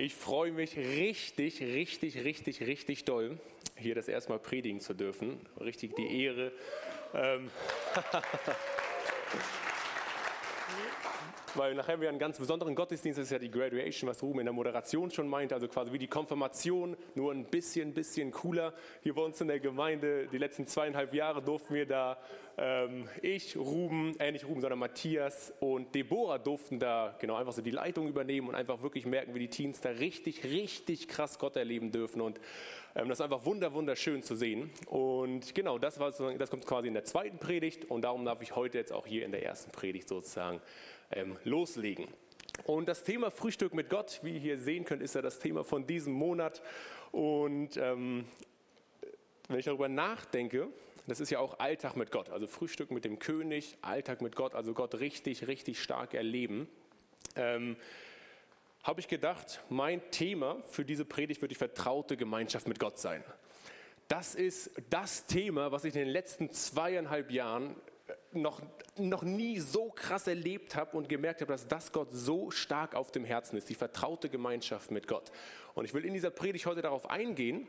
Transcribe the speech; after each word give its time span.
Ich 0.00 0.14
freue 0.14 0.50
mich 0.50 0.78
richtig, 0.78 1.60
richtig, 1.60 2.24
richtig, 2.24 2.62
richtig 2.62 3.04
doll, 3.04 3.38
hier 3.76 3.94
das 3.94 4.08
erste 4.08 4.30
Mal 4.30 4.38
predigen 4.38 4.80
zu 4.80 4.94
dürfen. 4.94 5.38
Richtig 5.60 5.94
die 5.94 6.24
Ehre. 6.24 6.52
Ähm 7.12 7.50
weil 11.54 11.74
nachher 11.74 12.00
wir 12.00 12.08
einen 12.08 12.18
ganz 12.18 12.38
besonderen 12.38 12.74
Gottesdienst, 12.74 13.18
das 13.18 13.26
ist 13.26 13.32
ja 13.32 13.38
die 13.38 13.50
Graduation, 13.50 14.08
was 14.08 14.22
Ruben 14.22 14.40
in 14.40 14.46
der 14.46 14.52
Moderation 14.52 15.10
schon 15.10 15.28
meinte, 15.28 15.54
also 15.54 15.68
quasi 15.68 15.92
wie 15.92 15.98
die 15.98 16.06
Konfirmation, 16.06 16.96
nur 17.14 17.32
ein 17.32 17.44
bisschen, 17.44 17.92
bisschen 17.92 18.30
cooler. 18.30 18.74
Hier 19.02 19.14
bei 19.14 19.22
uns 19.22 19.40
in 19.40 19.48
der 19.48 19.60
Gemeinde, 19.60 20.26
die 20.28 20.38
letzten 20.38 20.66
zweieinhalb 20.66 21.12
Jahre 21.14 21.42
durften 21.42 21.74
wir 21.74 21.86
da, 21.86 22.18
ähm, 22.56 23.08
ich, 23.22 23.56
Ruben, 23.56 24.18
äh 24.20 24.32
nicht 24.32 24.46
Ruben, 24.46 24.60
sondern 24.60 24.78
Matthias 24.78 25.52
und 25.60 25.94
Deborah 25.94 26.38
durften 26.38 26.78
da 26.78 27.16
genau 27.18 27.36
einfach 27.36 27.52
so 27.52 27.62
die 27.62 27.70
Leitung 27.70 28.06
übernehmen 28.06 28.48
und 28.48 28.54
einfach 28.54 28.82
wirklich 28.82 29.06
merken, 29.06 29.34
wie 29.34 29.40
die 29.40 29.48
Teens 29.48 29.80
da 29.80 29.90
richtig, 29.90 30.44
richtig 30.44 31.08
krass 31.08 31.38
Gott 31.38 31.56
erleben 31.56 31.90
dürfen 31.90 32.20
und 32.20 32.40
ähm, 32.94 33.08
das 33.08 33.18
ist 33.18 33.24
einfach 33.24 33.44
wunder, 33.44 33.72
wunderschön 33.72 34.22
zu 34.22 34.34
sehen. 34.34 34.70
Und 34.86 35.54
genau, 35.54 35.78
das, 35.78 36.00
war, 36.00 36.10
das 36.10 36.50
kommt 36.50 36.66
quasi 36.66 36.88
in 36.88 36.94
der 36.94 37.04
zweiten 37.04 37.38
Predigt 37.38 37.84
und 37.84 38.02
darum 38.02 38.24
darf 38.24 38.42
ich 38.42 38.56
heute 38.56 38.78
jetzt 38.78 38.92
auch 38.92 39.06
hier 39.06 39.24
in 39.24 39.32
der 39.32 39.44
ersten 39.44 39.70
Predigt 39.70 40.08
sozusagen 40.08 40.60
ähm, 41.10 41.36
loslegen. 41.44 42.06
Und 42.64 42.88
das 42.88 43.04
Thema 43.04 43.30
Frühstück 43.30 43.74
mit 43.74 43.88
Gott, 43.88 44.20
wie 44.22 44.34
ihr 44.34 44.40
hier 44.40 44.58
sehen 44.58 44.84
könnt, 44.84 45.02
ist 45.02 45.14
ja 45.14 45.22
das 45.22 45.38
Thema 45.38 45.64
von 45.64 45.86
diesem 45.86 46.12
Monat. 46.12 46.62
Und 47.10 47.76
ähm, 47.76 48.26
wenn 49.48 49.58
ich 49.58 49.64
darüber 49.64 49.88
nachdenke, 49.88 50.68
das 51.06 51.20
ist 51.20 51.30
ja 51.30 51.40
auch 51.40 51.58
Alltag 51.58 51.96
mit 51.96 52.12
Gott, 52.12 52.30
also 52.30 52.46
Frühstück 52.46 52.90
mit 52.90 53.04
dem 53.04 53.18
König, 53.18 53.76
Alltag 53.82 54.20
mit 54.22 54.36
Gott, 54.36 54.54
also 54.54 54.74
Gott 54.74 54.94
richtig, 55.00 55.48
richtig 55.48 55.82
stark 55.82 56.14
erleben. 56.14 56.68
Ähm, 57.34 57.76
habe 58.82 59.00
ich 59.00 59.08
gedacht, 59.08 59.62
mein 59.68 60.00
Thema 60.10 60.62
für 60.70 60.84
diese 60.84 61.04
Predigt 61.04 61.42
wird 61.42 61.50
die 61.50 61.56
vertraute 61.56 62.16
Gemeinschaft 62.16 62.68
mit 62.68 62.78
Gott 62.78 62.98
sein. 62.98 63.24
Das 64.08 64.34
ist 64.34 64.70
das 64.88 65.26
Thema, 65.26 65.72
was 65.72 65.84
ich 65.84 65.94
in 65.94 66.00
den 66.00 66.08
letzten 66.08 66.50
zweieinhalb 66.50 67.30
Jahren 67.30 67.76
noch, 68.32 68.60
noch 68.96 69.22
nie 69.22 69.58
so 69.60 69.90
krass 69.90 70.26
erlebt 70.26 70.76
habe 70.76 70.96
und 70.96 71.08
gemerkt 71.08 71.40
habe, 71.40 71.52
dass 71.52 71.68
das 71.68 71.92
Gott 71.92 72.08
so 72.12 72.50
stark 72.50 72.94
auf 72.94 73.10
dem 73.10 73.24
Herzen 73.24 73.56
ist, 73.56 73.68
die 73.68 73.74
vertraute 73.74 74.28
Gemeinschaft 74.28 74.90
mit 74.90 75.06
Gott. 75.08 75.30
Und 75.74 75.84
ich 75.84 75.94
will 75.94 76.04
in 76.04 76.14
dieser 76.14 76.30
Predigt 76.30 76.66
heute 76.66 76.82
darauf 76.82 77.08
eingehen, 77.10 77.66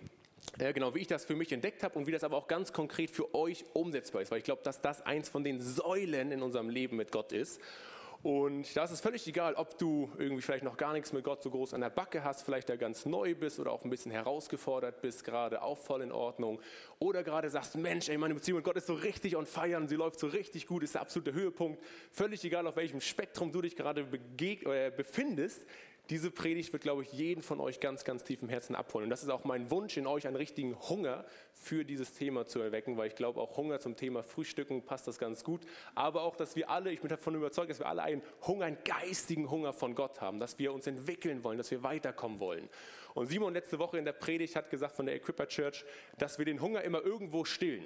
äh, 0.59 0.73
genau 0.73 0.95
wie 0.95 0.99
ich 0.99 1.07
das 1.07 1.25
für 1.25 1.35
mich 1.35 1.51
entdeckt 1.51 1.83
habe 1.83 1.97
und 1.97 2.07
wie 2.07 2.11
das 2.11 2.23
aber 2.23 2.37
auch 2.37 2.47
ganz 2.47 2.73
konkret 2.73 3.11
für 3.11 3.33
euch 3.33 3.65
umsetzbar 3.73 4.21
ist, 4.21 4.31
weil 4.31 4.39
ich 4.39 4.43
glaube, 4.43 4.61
dass 4.63 4.81
das 4.81 5.01
eins 5.01 5.29
von 5.29 5.43
den 5.43 5.59
Säulen 5.59 6.31
in 6.31 6.41
unserem 6.41 6.69
Leben 6.69 6.97
mit 6.97 7.11
Gott 7.11 7.31
ist. 7.31 7.59
Und 8.23 8.75
da 8.77 8.83
ist 8.83 8.91
es 8.91 9.01
völlig 9.01 9.25
egal, 9.27 9.55
ob 9.55 9.79
du 9.79 10.11
irgendwie 10.19 10.43
vielleicht 10.43 10.63
noch 10.63 10.77
gar 10.77 10.93
nichts 10.93 11.11
mit 11.11 11.23
Gott 11.23 11.41
so 11.41 11.49
groß 11.49 11.73
an 11.73 11.81
der 11.81 11.89
Backe 11.89 12.23
hast, 12.23 12.43
vielleicht 12.43 12.69
da 12.69 12.75
ganz 12.75 13.07
neu 13.07 13.33
bist 13.33 13.59
oder 13.59 13.71
auch 13.71 13.83
ein 13.83 13.89
bisschen 13.89 14.11
herausgefordert 14.11 15.01
bist, 15.01 15.23
gerade 15.23 15.63
auch 15.63 15.79
voll 15.79 16.03
in 16.03 16.11
Ordnung. 16.11 16.61
Oder 16.99 17.23
gerade 17.23 17.49
sagst, 17.49 17.75
Mensch, 17.77 18.09
ey, 18.09 18.17
meine 18.19 18.35
Beziehung 18.35 18.57
mit 18.57 18.65
Gott 18.65 18.77
ist 18.77 18.85
so 18.85 18.93
richtig 18.93 19.35
on 19.35 19.47
fire 19.47 19.77
und 19.77 19.87
sie 19.87 19.95
läuft 19.95 20.19
so 20.19 20.27
richtig 20.27 20.67
gut, 20.67 20.83
ist 20.83 20.93
der 20.93 21.01
absolute 21.01 21.33
Höhepunkt. 21.33 21.83
Völlig 22.11 22.43
egal, 22.43 22.67
auf 22.67 22.75
welchem 22.75 23.01
Spektrum 23.01 23.51
du 23.51 23.61
dich 23.61 23.75
gerade 23.75 24.01
äh, 24.01 24.91
befindest. 24.95 25.65
Diese 26.09 26.29
Predigt 26.29 26.73
wird, 26.73 26.83
glaube 26.83 27.03
ich, 27.03 27.13
jeden 27.13 27.41
von 27.41 27.61
euch 27.61 27.79
ganz, 27.79 28.03
ganz 28.03 28.23
tief 28.23 28.41
im 28.41 28.49
Herzen 28.49 28.75
abholen. 28.75 29.05
Und 29.05 29.09
das 29.11 29.23
ist 29.23 29.29
auch 29.29 29.45
mein 29.45 29.71
Wunsch, 29.71 29.95
in 29.95 30.07
euch 30.07 30.27
einen 30.27 30.35
richtigen 30.35 30.77
Hunger 30.89 31.23
für 31.53 31.85
dieses 31.85 32.13
Thema 32.13 32.45
zu 32.45 32.59
erwecken, 32.59 32.97
weil 32.97 33.07
ich 33.07 33.15
glaube, 33.15 33.39
auch 33.39 33.55
Hunger 33.55 33.79
zum 33.79 33.95
Thema 33.95 34.21
Frühstücken 34.23 34.83
passt 34.83 35.07
das 35.07 35.19
ganz 35.19 35.43
gut. 35.43 35.61
Aber 35.95 36.23
auch, 36.23 36.35
dass 36.35 36.55
wir 36.55 36.69
alle, 36.69 36.91
ich 36.91 36.99
bin 36.99 37.09
davon 37.09 37.35
überzeugt, 37.35 37.69
dass 37.69 37.79
wir 37.79 37.87
alle 37.87 38.01
einen 38.01 38.21
Hunger, 38.45 38.65
einen 38.65 38.77
geistigen 38.83 39.49
Hunger 39.49 39.71
von 39.71 39.95
Gott 39.95 40.19
haben, 40.19 40.39
dass 40.39 40.59
wir 40.59 40.73
uns 40.73 40.85
entwickeln 40.85 41.43
wollen, 41.45 41.57
dass 41.57 41.71
wir 41.71 41.83
weiterkommen 41.83 42.39
wollen. 42.39 42.67
Und 43.13 43.27
Simon 43.27 43.53
letzte 43.53 43.79
Woche 43.79 43.97
in 43.97 44.05
der 44.05 44.13
Predigt 44.13 44.55
hat 44.55 44.69
gesagt 44.69 44.95
von 44.95 45.05
der 45.05 45.15
Equiper 45.15 45.47
Church, 45.47 45.85
dass 46.17 46.37
wir 46.39 46.45
den 46.45 46.61
Hunger 46.61 46.81
immer 46.81 47.01
irgendwo 47.01 47.45
stillen. 47.45 47.85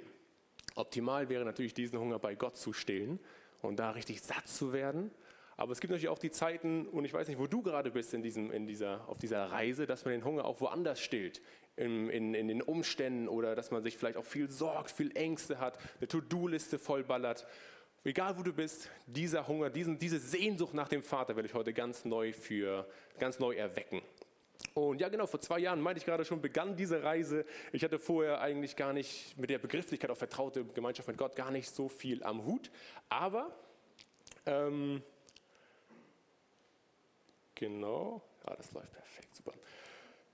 Optimal 0.74 1.28
wäre 1.28 1.44
natürlich, 1.44 1.74
diesen 1.74 1.98
Hunger 1.98 2.18
bei 2.18 2.34
Gott 2.34 2.56
zu 2.56 2.72
stillen 2.72 3.18
und 3.62 3.76
da 3.76 3.90
richtig 3.90 4.20
satt 4.20 4.46
zu 4.46 4.72
werden. 4.72 5.10
Aber 5.56 5.72
es 5.72 5.80
gibt 5.80 5.90
natürlich 5.90 6.10
auch 6.10 6.18
die 6.18 6.30
Zeiten, 6.30 6.86
und 6.86 7.04
ich 7.04 7.14
weiß 7.14 7.28
nicht, 7.28 7.38
wo 7.38 7.46
du 7.46 7.62
gerade 7.62 7.90
bist 7.90 8.12
in 8.12 8.22
diesem, 8.22 8.50
in 8.52 8.66
dieser, 8.66 9.08
auf 9.08 9.18
dieser 9.18 9.50
Reise, 9.50 9.86
dass 9.86 10.04
man 10.04 10.12
den 10.12 10.24
Hunger 10.24 10.44
auch 10.44 10.60
woanders 10.60 11.00
stillt. 11.00 11.40
In, 11.76 12.08
in, 12.08 12.32
in 12.32 12.48
den 12.48 12.62
Umständen 12.62 13.28
oder 13.28 13.54
dass 13.54 13.70
man 13.70 13.82
sich 13.82 13.98
vielleicht 13.98 14.16
auch 14.16 14.24
viel 14.24 14.48
sorgt, 14.48 14.90
viel 14.90 15.14
Ängste 15.14 15.60
hat, 15.60 15.78
eine 15.98 16.08
To-Do-Liste 16.08 16.78
vollballert. 16.78 17.46
Egal 18.02 18.38
wo 18.38 18.42
du 18.42 18.54
bist, 18.54 18.88
dieser 19.06 19.46
Hunger, 19.46 19.68
diesen, 19.68 19.98
diese 19.98 20.18
Sehnsucht 20.18 20.72
nach 20.72 20.88
dem 20.88 21.02
Vater 21.02 21.36
will 21.36 21.44
ich 21.44 21.52
heute 21.52 21.74
ganz 21.74 22.06
neu, 22.06 22.32
für, 22.32 22.88
ganz 23.18 23.38
neu 23.40 23.54
erwecken. 23.54 24.00
Und 24.72 25.00
ja, 25.00 25.08
genau, 25.08 25.26
vor 25.26 25.40
zwei 25.40 25.58
Jahren, 25.58 25.80
meinte 25.80 25.98
ich 25.98 26.06
gerade 26.06 26.24
schon, 26.24 26.40
begann 26.40 26.76
diese 26.76 27.02
Reise. 27.02 27.44
Ich 27.72 27.84
hatte 27.84 27.98
vorher 27.98 28.40
eigentlich 28.40 28.76
gar 28.76 28.92
nicht 28.92 29.36
mit 29.36 29.50
der 29.50 29.58
Begrifflichkeit 29.58 30.10
auf 30.10 30.18
vertraute 30.18 30.64
Gemeinschaft 30.64 31.08
mit 31.08 31.18
Gott 31.18 31.36
gar 31.36 31.50
nicht 31.50 31.68
so 31.68 31.88
viel 31.88 32.22
am 32.24 32.44
Hut. 32.46 32.70
Aber 33.08 33.54
ähm, 34.46 35.02
Genau. 37.56 38.22
Ja, 38.46 38.54
das 38.54 38.72
läuft 38.72 38.92
perfekt, 38.92 39.34
super. 39.34 39.52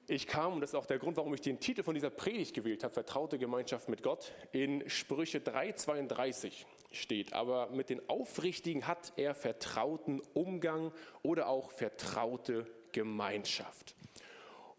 Ich 0.08 0.26
kam, 0.26 0.54
und 0.54 0.60
das 0.60 0.70
ist 0.70 0.74
auch 0.74 0.86
der 0.86 0.98
Grund, 0.98 1.16
warum 1.16 1.32
ich 1.32 1.40
den 1.40 1.60
Titel 1.60 1.82
von 1.82 1.94
dieser 1.94 2.10
Predigt 2.10 2.54
gewählt 2.54 2.84
habe, 2.84 2.92
Vertraute 2.92 3.38
Gemeinschaft 3.38 3.88
mit 3.88 4.02
Gott, 4.02 4.32
in 4.50 4.88
Sprüche 4.90 5.38
3,32 5.38 6.66
steht. 6.90 7.32
Aber 7.32 7.70
mit 7.70 7.88
den 7.88 8.06
Aufrichtigen 8.10 8.86
hat 8.86 9.12
er 9.16 9.34
vertrauten 9.34 10.20
Umgang 10.34 10.92
oder 11.22 11.48
auch 11.48 11.70
vertraute 11.70 12.66
Gemeinschaft. 12.90 13.94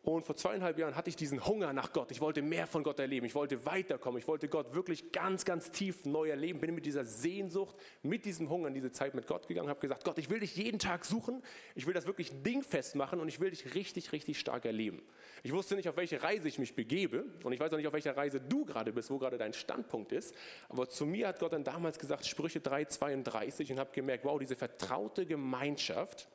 Und 0.04 0.26
vor 0.26 0.36
zweieinhalb 0.36 0.78
Jahren 0.78 0.98
hatte 0.98 1.10
ich 1.10 1.16
diesen 1.16 1.46
Hunger 1.46 1.72
nach 1.72 1.94
Gott. 1.94 2.12
Ich 2.12 2.20
wollte 2.20 2.42
mehr 2.42 2.68
von 2.68 2.84
Gott 2.84 3.00
erleben. 3.00 3.26
Ich 3.26 3.36
wollte 3.36 3.66
weiterkommen. 3.66 4.20
Ich 4.20 4.28
wollte 4.28 4.50
Gott 4.50 4.76
wirklich 4.76 5.14
ganz, 5.14 5.46
ganz 5.46 5.72
tief 5.72 6.04
neu 6.04 6.30
erleben. 6.30 6.60
Bin 6.60 6.76
mit 6.76 6.86
dieser 6.86 7.06
Sehnsucht, 7.06 7.78
mit 8.02 8.26
diesem 8.26 8.50
Hunger 8.50 8.68
in 8.68 8.74
diese 8.74 8.92
Zeit 8.92 9.16
mit 9.16 9.28
Gott 9.28 9.48
gegangen. 9.48 9.70
Habe 9.70 9.80
gesagt, 9.80 10.04
Gott, 10.04 10.18
ich 10.18 10.30
will 10.30 10.42
dich 10.42 10.58
jeden 10.58 10.78
Tag 10.78 11.06
suchen. 11.06 11.42
Ich 11.74 11.88
will 11.88 11.94
das 11.94 12.06
wirklich 12.06 12.44
dingfest 12.44 12.96
machen 12.96 13.22
und 13.22 13.30
ich 13.30 13.40
will 13.40 13.52
dich 13.52 13.76
richtig, 13.76 14.12
richtig 14.12 14.38
stark 14.38 14.66
erleben. 14.66 15.02
Ich 15.42 15.54
wusste 15.54 15.76
nicht, 15.76 15.88
auf 15.88 15.96
welche 15.96 16.22
Reise 16.22 16.50
ich 16.50 16.60
mich 16.60 16.76
begebe. 16.76 17.24
Und 17.46 17.54
ich 17.54 17.62
weiß 17.62 17.72
auch 17.72 17.78
nicht, 17.78 17.88
auf 17.88 17.94
welcher 17.94 18.18
Reise 18.18 18.42
du 18.42 18.66
gerade 18.66 18.92
bist, 18.92 19.10
wo 19.10 19.18
gerade 19.18 19.38
dein 19.38 19.54
Standpunkt 19.54 20.12
ist. 20.12 20.36
Aber 20.68 20.90
zu 20.90 21.06
mir 21.06 21.30
hat 21.30 21.40
Gott 21.40 21.54
dann 21.54 21.64
damals 21.64 21.98
gesagt, 21.98 22.26
Sprüche 22.26 22.60
3, 22.60 22.86
32 22.86 23.72
und 23.72 23.80
habe 23.80 23.92
gemerkt, 23.94 24.26
wow, 24.26 24.38
diese 24.38 24.58
vertraute 24.58 25.26
Gemeinschaft, 25.26 26.28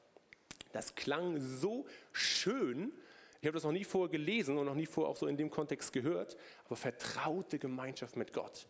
das 0.73 0.95
klang 0.95 1.39
so 1.39 1.84
schön, 2.12 2.93
ich 3.41 3.47
habe 3.47 3.54
das 3.54 3.65
noch 3.65 3.72
nie 3.72 3.84
vorher 3.84 4.10
gelesen 4.10 4.59
und 4.59 4.66
noch 4.66 4.75
nie 4.75 4.87
vorher 4.87 5.10
auch 5.10 5.16
so 5.16 5.26
in 5.26 5.37
dem 5.37 5.50
Kontext 5.50 5.93
gehört, 5.93 6.37
aber 6.66 6.76
vertraute 6.76 7.59
Gemeinschaft 7.59 8.16
mit 8.16 8.32
Gott. 8.32 8.66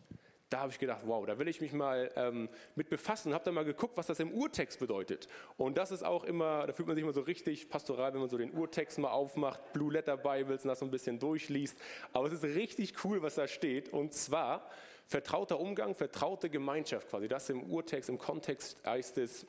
Da 0.49 0.61
habe 0.61 0.71
ich 0.71 0.79
gedacht, 0.79 1.01
wow, 1.05 1.25
da 1.27 1.37
will 1.37 1.47
ich 1.47 1.61
mich 1.61 1.73
mal 1.73 2.11
ähm, 2.15 2.49
mit 2.73 2.89
befassen. 2.89 3.35
Habe 3.35 3.45
dann 3.45 3.53
mal 3.53 3.65
geguckt, 3.65 3.95
was 3.95 4.07
das 4.07 4.19
im 4.19 4.31
Urtext 4.31 4.79
bedeutet. 4.79 5.27
Und 5.57 5.77
das 5.77 5.91
ist 5.91 6.03
auch 6.03 6.23
immer, 6.23 6.65
da 6.65 6.73
fühlt 6.73 6.87
man 6.87 6.95
sich 6.95 7.03
immer 7.03 7.13
so 7.13 7.21
richtig 7.21 7.69
pastoral, 7.69 8.13
wenn 8.13 8.19
man 8.19 8.29
so 8.29 8.37
den 8.37 8.51
Urtext 8.51 8.97
mal 8.97 9.11
aufmacht, 9.11 9.73
Blue 9.73 9.93
Letter 9.93 10.17
Bibles 10.17 10.63
und 10.63 10.69
das 10.69 10.79
so 10.79 10.85
ein 10.85 10.91
bisschen 10.91 11.19
durchliest. 11.19 11.77
Aber 12.13 12.27
es 12.27 12.33
ist 12.33 12.43
richtig 12.43 13.03
cool, 13.03 13.21
was 13.21 13.35
da 13.35 13.47
steht. 13.47 13.89
Und 13.89 14.13
zwar 14.15 14.67
vertrauter 15.05 15.59
Umgang, 15.59 15.93
vertraute 15.93 16.49
Gemeinschaft 16.49 17.09
quasi. 17.09 17.27
Das 17.27 17.49
im 17.51 17.63
Urtext, 17.71 18.09
im 18.09 18.17
Kontext 18.17 18.77
heißt 18.85 19.19
es 19.19 19.45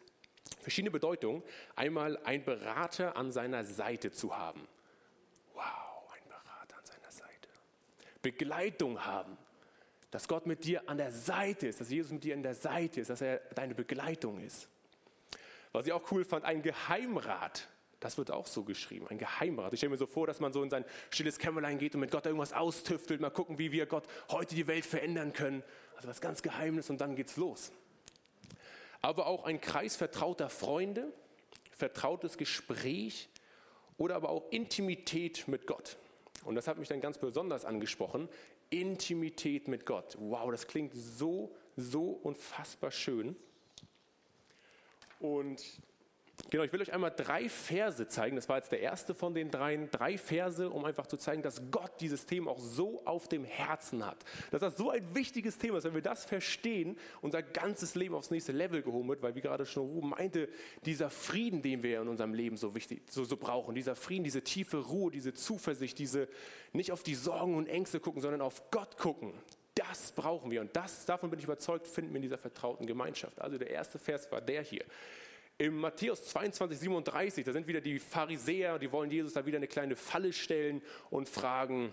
verschiedene 0.60 0.90
Bedeutungen. 0.90 1.42
Einmal 1.76 2.18
ein 2.24 2.44
Berater 2.44 3.16
an 3.16 3.32
seiner 3.32 3.64
Seite 3.64 4.10
zu 4.10 4.36
haben. 4.36 4.68
Wow, 5.54 5.64
ein 6.14 6.28
Berater 6.28 6.78
an 6.78 6.84
seiner 6.84 7.10
Seite. 7.10 7.48
Begleitung 8.22 9.04
haben, 9.04 9.36
dass 10.10 10.28
Gott 10.28 10.46
mit 10.46 10.64
dir 10.64 10.88
an 10.88 10.98
der 10.98 11.12
Seite 11.12 11.68
ist, 11.68 11.80
dass 11.80 11.90
Jesus 11.90 12.12
mit 12.12 12.24
dir 12.24 12.34
an 12.34 12.42
der 12.42 12.54
Seite 12.54 13.00
ist, 13.00 13.10
dass 13.10 13.20
er 13.20 13.38
deine 13.54 13.74
Begleitung 13.74 14.40
ist. 14.40 14.68
Was 15.72 15.86
ich 15.86 15.92
auch 15.92 16.10
cool 16.10 16.24
fand, 16.24 16.44
ein 16.44 16.62
Geheimrat. 16.62 17.68
Das 18.00 18.16
wird 18.16 18.30
auch 18.30 18.46
so 18.46 18.64
geschrieben, 18.64 19.06
ein 19.08 19.18
Geheimrat. 19.18 19.74
Ich 19.74 19.80
stelle 19.80 19.90
mir 19.90 19.98
so 19.98 20.06
vor, 20.06 20.26
dass 20.26 20.40
man 20.40 20.54
so 20.54 20.62
in 20.62 20.70
sein 20.70 20.86
stilles 21.10 21.38
Kämmerlein 21.38 21.78
geht 21.78 21.94
und 21.94 22.00
mit 22.00 22.10
Gott 22.10 22.24
irgendwas 22.24 22.54
austüftelt, 22.54 23.20
mal 23.20 23.30
gucken, 23.30 23.58
wie 23.58 23.72
wir 23.72 23.84
Gott 23.84 24.04
heute 24.30 24.54
die 24.54 24.66
Welt 24.66 24.86
verändern 24.86 25.34
können. 25.34 25.62
Also 25.96 26.08
was 26.08 26.22
ganz 26.22 26.40
Geheimnis 26.40 26.88
und 26.88 27.00
dann 27.02 27.14
geht's 27.14 27.36
los. 27.36 27.72
Aber 29.02 29.26
auch 29.26 29.44
ein 29.44 29.60
Kreis 29.60 29.96
vertrauter 29.96 30.48
Freunde, 30.48 31.12
vertrautes 31.72 32.38
Gespräch, 32.38 33.28
oder 34.00 34.16
aber 34.16 34.30
auch 34.30 34.50
Intimität 34.50 35.46
mit 35.46 35.66
Gott. 35.66 35.98
Und 36.44 36.54
das 36.54 36.66
hat 36.66 36.78
mich 36.78 36.88
dann 36.88 37.00
ganz 37.00 37.18
besonders 37.18 37.64
angesprochen. 37.64 38.28
Intimität 38.70 39.68
mit 39.68 39.84
Gott. 39.84 40.16
Wow, 40.18 40.50
das 40.50 40.66
klingt 40.66 40.92
so, 40.94 41.54
so 41.76 42.18
unfassbar 42.22 42.90
schön. 42.90 43.36
Und 45.18 45.62
Genau, 46.48 46.64
ich 46.64 46.72
will 46.72 46.80
euch 46.80 46.92
einmal 46.92 47.12
drei 47.14 47.48
Verse 47.48 48.06
zeigen. 48.08 48.36
Das 48.36 48.48
war 48.48 48.56
jetzt 48.56 48.72
der 48.72 48.80
erste 48.80 49.14
von 49.14 49.34
den 49.34 49.50
dreien. 49.50 49.90
Drei 49.90 50.16
Verse, 50.16 50.68
um 50.68 50.84
einfach 50.84 51.06
zu 51.06 51.16
zeigen, 51.16 51.42
dass 51.42 51.70
Gott 51.70 51.92
dieses 52.00 52.26
Thema 52.26 52.50
auch 52.50 52.58
so 52.58 53.04
auf 53.04 53.28
dem 53.28 53.44
Herzen 53.44 54.04
hat. 54.06 54.16
Dass 54.50 54.60
das 54.60 54.76
so 54.76 54.90
ein 54.90 55.14
wichtiges 55.14 55.58
Thema 55.58 55.78
ist. 55.78 55.84
Wenn 55.84 55.94
wir 55.94 56.02
das 56.02 56.24
verstehen, 56.24 56.96
unser 57.20 57.42
ganzes 57.42 57.94
Leben 57.94 58.14
aufs 58.14 58.30
nächste 58.30 58.52
Level 58.52 58.82
gehoben 58.82 59.08
wird, 59.08 59.22
weil 59.22 59.34
wie 59.34 59.40
gerade 59.40 59.66
schon 59.66 59.86
Ruben 59.86 60.10
meinte, 60.10 60.48
dieser 60.84 61.10
Frieden, 61.10 61.62
den 61.62 61.82
wir 61.82 62.00
in 62.02 62.08
unserem 62.08 62.34
Leben 62.34 62.56
so 62.56 62.74
wichtig, 62.74 63.02
so, 63.10 63.24
so 63.24 63.36
brauchen, 63.36 63.74
dieser 63.74 63.94
Frieden, 63.94 64.24
diese 64.24 64.42
tiefe 64.42 64.78
Ruhe, 64.78 65.10
diese 65.10 65.34
Zuversicht, 65.34 65.98
diese 65.98 66.28
nicht 66.72 66.92
auf 66.92 67.02
die 67.02 67.14
Sorgen 67.14 67.56
und 67.56 67.68
Ängste 67.68 68.00
gucken, 68.00 68.22
sondern 68.22 68.40
auf 68.40 68.70
Gott 68.70 68.96
gucken. 68.96 69.34
Das 69.74 70.12
brauchen 70.12 70.50
wir 70.50 70.60
und 70.60 70.74
das, 70.74 71.06
davon 71.06 71.30
bin 71.30 71.38
ich 71.38 71.44
überzeugt, 71.44 71.86
finden 71.86 72.10
wir 72.10 72.16
in 72.16 72.22
dieser 72.22 72.38
vertrauten 72.38 72.86
Gemeinschaft. 72.86 73.40
Also 73.40 73.56
der 73.56 73.70
erste 73.70 73.98
Vers 73.98 74.30
war 74.30 74.40
der 74.40 74.62
hier. 74.62 74.84
Im 75.60 75.76
Matthäus 75.76 76.24
22, 76.24 76.78
37, 76.78 77.44
da 77.44 77.52
sind 77.52 77.66
wieder 77.66 77.82
die 77.82 77.98
Pharisäer, 77.98 78.78
die 78.78 78.90
wollen 78.90 79.10
Jesus 79.10 79.34
da 79.34 79.44
wieder 79.44 79.58
eine 79.58 79.68
kleine 79.68 79.94
Falle 79.94 80.32
stellen 80.32 80.80
und 81.10 81.28
fragen, 81.28 81.92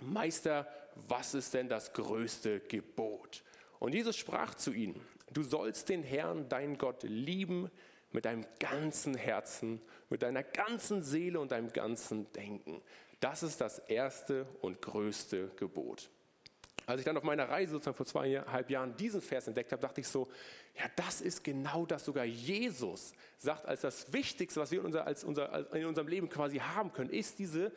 Meister, 0.00 0.66
was 1.06 1.32
ist 1.34 1.54
denn 1.54 1.68
das 1.68 1.92
größte 1.92 2.58
Gebot? 2.58 3.44
Und 3.78 3.94
Jesus 3.94 4.16
sprach 4.16 4.56
zu 4.56 4.72
ihnen, 4.72 5.00
du 5.32 5.44
sollst 5.44 5.88
den 5.88 6.02
Herrn, 6.02 6.48
dein 6.48 6.78
Gott, 6.78 7.04
lieben 7.04 7.70
mit 8.10 8.24
deinem 8.24 8.44
ganzen 8.58 9.14
Herzen, 9.14 9.80
mit 10.10 10.22
deiner 10.22 10.42
ganzen 10.42 11.00
Seele 11.04 11.38
und 11.38 11.52
deinem 11.52 11.72
ganzen 11.72 12.32
Denken. 12.32 12.82
Das 13.20 13.44
ist 13.44 13.60
das 13.60 13.78
erste 13.78 14.48
und 14.62 14.82
größte 14.82 15.52
Gebot. 15.54 16.10
Als 16.86 17.00
ich 17.00 17.04
dann 17.04 17.16
auf 17.16 17.24
meiner 17.24 17.48
Reise 17.48 17.72
sozusagen 17.72 17.96
vor 17.96 18.06
zweieinhalb 18.06 18.70
Jahren 18.70 18.96
diesen 18.96 19.20
Vers 19.20 19.48
entdeckt 19.48 19.72
habe, 19.72 19.82
dachte 19.82 20.00
ich 20.00 20.06
so, 20.06 20.28
ja, 20.76 20.84
das 20.94 21.20
ist 21.20 21.42
genau 21.42 21.84
das. 21.84 22.04
Sogar 22.04 22.24
Jesus 22.24 23.12
sagt, 23.38 23.66
als 23.66 23.80
das 23.80 24.12
Wichtigste, 24.12 24.60
was 24.60 24.70
wir 24.70 24.78
in, 24.78 24.86
unser, 24.86 25.04
als 25.04 25.24
unser, 25.24 25.52
als 25.52 25.72
in 25.72 25.84
unserem 25.84 26.06
Leben 26.06 26.28
quasi 26.28 26.58
haben 26.58 26.92
können, 26.92 27.10
ist 27.10 27.40
diese 27.40 27.72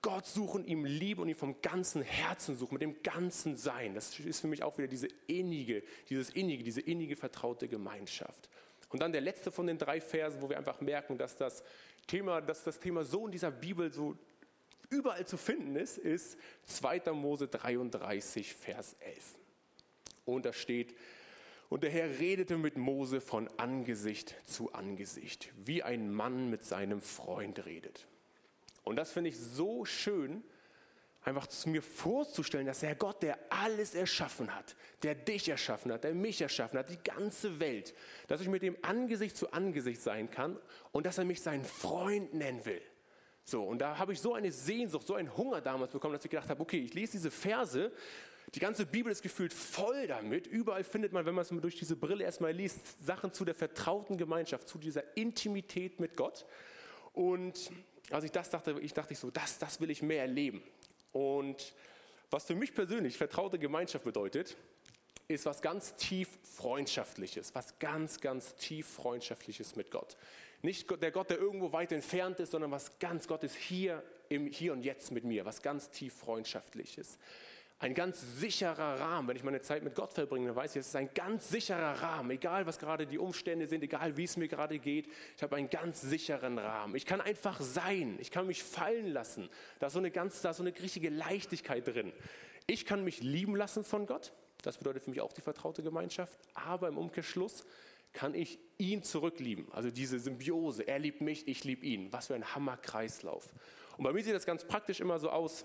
Gott 0.00 0.26
suchen, 0.26 0.64
ihm 0.64 0.84
lieben 0.84 1.22
und 1.22 1.28
ihn 1.28 1.34
vom 1.34 1.60
ganzen 1.60 2.02
Herzen 2.02 2.56
suchen, 2.56 2.74
mit 2.74 2.82
dem 2.82 3.02
ganzen 3.02 3.56
Sein. 3.56 3.94
Das 3.94 4.18
ist 4.18 4.40
für 4.40 4.46
mich 4.46 4.62
auch 4.62 4.78
wieder 4.78 4.88
diese 4.88 5.08
innige, 5.26 5.82
dieses 6.08 6.30
innige, 6.30 6.62
diese 6.62 6.80
innige 6.80 7.16
vertraute 7.16 7.68
Gemeinschaft. 7.68 8.48
Und 8.90 9.02
dann 9.02 9.12
der 9.12 9.20
letzte 9.20 9.50
von 9.50 9.66
den 9.66 9.76
drei 9.76 10.00
Versen, 10.00 10.40
wo 10.40 10.48
wir 10.48 10.56
einfach 10.56 10.80
merken, 10.80 11.18
dass 11.18 11.36
das 11.36 11.62
Thema, 12.06 12.40
dass 12.40 12.64
das 12.64 12.78
Thema 12.78 13.04
so 13.04 13.26
in 13.26 13.32
dieser 13.32 13.50
Bibel 13.50 13.92
so 13.92 14.16
überall 14.90 15.26
zu 15.26 15.36
finden 15.36 15.76
ist, 15.76 15.98
ist 15.98 16.38
2. 16.66 17.12
Mose 17.12 17.48
33, 17.48 18.54
Vers 18.54 18.96
11. 19.00 19.16
Und 20.24 20.44
da 20.44 20.52
steht, 20.52 20.94
und 21.68 21.82
der 21.82 21.90
Herr 21.90 22.18
redete 22.18 22.56
mit 22.56 22.78
Mose 22.78 23.20
von 23.20 23.48
Angesicht 23.58 24.34
zu 24.46 24.72
Angesicht, 24.72 25.52
wie 25.64 25.82
ein 25.82 26.10
Mann 26.10 26.48
mit 26.48 26.64
seinem 26.64 27.00
Freund 27.00 27.64
redet. 27.66 28.06
Und 28.84 28.96
das 28.96 29.12
finde 29.12 29.30
ich 29.30 29.38
so 29.38 29.84
schön, 29.84 30.42
einfach 31.22 31.46
mir 31.66 31.82
vorzustellen, 31.82 32.66
dass 32.66 32.80
der 32.80 32.94
Gott, 32.94 33.22
der 33.22 33.38
alles 33.50 33.94
erschaffen 33.94 34.54
hat, 34.54 34.76
der 35.02 35.14
dich 35.14 35.48
erschaffen 35.48 35.92
hat, 35.92 36.04
der 36.04 36.14
mich 36.14 36.40
erschaffen 36.40 36.78
hat, 36.78 36.88
die 36.88 37.02
ganze 37.02 37.60
Welt, 37.60 37.94
dass 38.28 38.40
ich 38.40 38.48
mit 38.48 38.62
dem 38.62 38.76
Angesicht 38.82 39.36
zu 39.36 39.52
Angesicht 39.52 40.00
sein 40.00 40.30
kann 40.30 40.58
und 40.92 41.04
dass 41.04 41.18
er 41.18 41.26
mich 41.26 41.42
seinen 41.42 41.64
Freund 41.64 42.32
nennen 42.32 42.64
will. 42.64 42.80
So, 43.48 43.62
und 43.62 43.78
da 43.78 43.96
habe 43.96 44.12
ich 44.12 44.20
so 44.20 44.34
eine 44.34 44.52
Sehnsucht, 44.52 45.06
so 45.06 45.14
einen 45.14 45.34
Hunger 45.34 45.62
damals 45.62 45.90
bekommen, 45.90 46.12
dass 46.12 46.22
ich 46.22 46.30
gedacht 46.30 46.50
habe, 46.50 46.60
okay, 46.60 46.80
ich 46.80 46.92
lese 46.92 47.12
diese 47.12 47.30
Verse, 47.30 47.90
die 48.54 48.60
ganze 48.60 48.84
Bibel 48.84 49.10
ist 49.10 49.22
gefühlt 49.22 49.54
voll 49.54 50.06
damit. 50.06 50.46
Überall 50.46 50.84
findet 50.84 51.14
man, 51.14 51.24
wenn 51.24 51.34
man 51.34 51.40
es 51.40 51.48
durch 51.48 51.78
diese 51.78 51.96
Brille 51.96 52.24
erstmal 52.24 52.52
liest, 52.52 52.78
Sachen 53.06 53.32
zu 53.32 53.46
der 53.46 53.54
vertrauten 53.54 54.18
Gemeinschaft, 54.18 54.68
zu 54.68 54.76
dieser 54.76 55.16
Intimität 55.16 55.98
mit 55.98 56.14
Gott. 56.14 56.44
Und 57.14 57.70
als 58.10 58.24
ich 58.24 58.32
das 58.32 58.50
dachte, 58.50 58.76
ich 58.82 58.92
dachte 58.92 59.14
ich 59.14 59.18
so, 59.18 59.30
das, 59.30 59.58
das 59.58 59.80
will 59.80 59.90
ich 59.90 60.02
mehr 60.02 60.20
erleben. 60.20 60.62
Und 61.12 61.72
was 62.30 62.44
für 62.44 62.54
mich 62.54 62.74
persönlich 62.74 63.16
vertraute 63.16 63.58
Gemeinschaft 63.58 64.04
bedeutet, 64.04 64.58
ist 65.26 65.46
was 65.46 65.62
ganz 65.62 65.94
tief 65.94 66.28
Freundschaftliches, 66.42 67.54
was 67.54 67.78
ganz, 67.78 68.20
ganz 68.20 68.56
tief 68.56 68.86
Freundschaftliches 68.86 69.74
mit 69.74 69.90
Gott. 69.90 70.18
Nicht 70.62 70.90
der 71.02 71.10
Gott, 71.12 71.30
der 71.30 71.38
irgendwo 71.38 71.72
weit 71.72 71.92
entfernt 71.92 72.40
ist, 72.40 72.50
sondern 72.50 72.70
was 72.70 72.98
ganz 72.98 73.28
Gott 73.28 73.44
ist 73.44 73.54
hier 73.54 74.02
im 74.28 74.46
Hier 74.46 74.72
und 74.72 74.82
Jetzt 74.82 75.12
mit 75.12 75.24
mir, 75.24 75.44
was 75.44 75.62
ganz 75.62 75.90
tief 75.90 76.14
freundschaftliches. 76.14 77.18
Ein 77.80 77.94
ganz 77.94 78.40
sicherer 78.40 78.98
Rahmen. 78.98 79.28
Wenn 79.28 79.36
ich 79.36 79.44
meine 79.44 79.60
Zeit 79.60 79.84
mit 79.84 79.94
Gott 79.94 80.12
verbringe, 80.12 80.48
dann 80.48 80.56
weiß 80.56 80.74
ich, 80.74 80.80
es 80.80 80.88
ist 80.88 80.96
ein 80.96 81.10
ganz 81.14 81.48
sicherer 81.48 82.02
Rahmen. 82.02 82.32
Egal, 82.32 82.66
was 82.66 82.80
gerade 82.80 83.06
die 83.06 83.18
Umstände 83.18 83.68
sind, 83.68 83.84
egal, 83.84 84.16
wie 84.16 84.24
es 84.24 84.36
mir 84.36 84.48
gerade 84.48 84.80
geht, 84.80 85.08
ich 85.36 85.42
habe 85.44 85.54
einen 85.54 85.70
ganz 85.70 86.00
sicheren 86.00 86.58
Rahmen. 86.58 86.96
Ich 86.96 87.06
kann 87.06 87.20
einfach 87.20 87.60
sein. 87.60 88.18
Ich 88.20 88.32
kann 88.32 88.48
mich 88.48 88.64
fallen 88.64 89.06
lassen. 89.06 89.48
Da 89.78 89.86
ist 89.86 89.92
so 89.92 90.00
eine 90.00 90.10
ganz, 90.10 90.42
da 90.42 90.50
ist 90.50 90.56
so 90.56 90.64
eine 90.64 90.76
richtige 90.76 91.08
Leichtigkeit 91.08 91.86
drin. 91.86 92.12
Ich 92.66 92.84
kann 92.84 93.04
mich 93.04 93.22
lieben 93.22 93.54
lassen 93.54 93.84
von 93.84 94.06
Gott. 94.06 94.32
Das 94.62 94.78
bedeutet 94.78 95.04
für 95.04 95.10
mich 95.10 95.20
auch 95.20 95.32
die 95.32 95.40
vertraute 95.40 95.84
Gemeinschaft. 95.84 96.36
Aber 96.54 96.88
im 96.88 96.98
Umkehrschluss 96.98 97.64
kann 98.12 98.34
ich 98.34 98.58
ihn 98.78 99.02
zurücklieben. 99.02 99.66
Also 99.72 99.90
diese 99.90 100.18
Symbiose, 100.18 100.86
er 100.86 100.98
liebt 100.98 101.20
mich, 101.20 101.46
ich 101.48 101.64
liebe 101.64 101.84
ihn. 101.84 102.12
Was 102.12 102.28
für 102.28 102.34
ein 102.34 102.54
Hammerkreislauf. 102.54 103.52
Und 103.96 104.04
bei 104.04 104.12
mir 104.12 104.22
sieht 104.22 104.34
das 104.34 104.46
ganz 104.46 104.64
praktisch 104.64 105.00
immer 105.00 105.18
so 105.18 105.30
aus, 105.30 105.64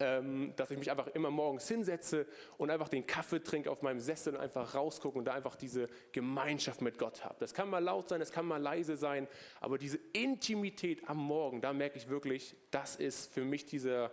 ähm, 0.00 0.52
dass 0.56 0.70
ich 0.70 0.78
mich 0.78 0.90
einfach 0.90 1.08
immer 1.08 1.30
morgens 1.30 1.68
hinsetze 1.68 2.26
und 2.58 2.70
einfach 2.70 2.88
den 2.88 3.06
Kaffee 3.06 3.42
trinke 3.42 3.70
auf 3.70 3.82
meinem 3.82 4.00
Sessel 4.00 4.34
und 4.34 4.40
einfach 4.40 4.74
rausgucke 4.74 5.18
und 5.18 5.24
da 5.24 5.34
einfach 5.34 5.56
diese 5.56 5.88
Gemeinschaft 6.12 6.80
mit 6.82 6.98
Gott 6.98 7.24
habe. 7.24 7.36
Das 7.40 7.54
kann 7.54 7.68
mal 7.68 7.82
laut 7.82 8.08
sein, 8.08 8.20
das 8.20 8.32
kann 8.32 8.46
mal 8.46 8.60
leise 8.60 8.96
sein, 8.96 9.28
aber 9.60 9.78
diese 9.78 9.98
Intimität 10.12 11.08
am 11.08 11.18
Morgen, 11.18 11.60
da 11.60 11.72
merke 11.72 11.98
ich 11.98 12.08
wirklich, 12.08 12.56
das 12.70 12.96
ist 12.96 13.32
für 13.32 13.44
mich 13.44 13.66
dieser 13.66 14.10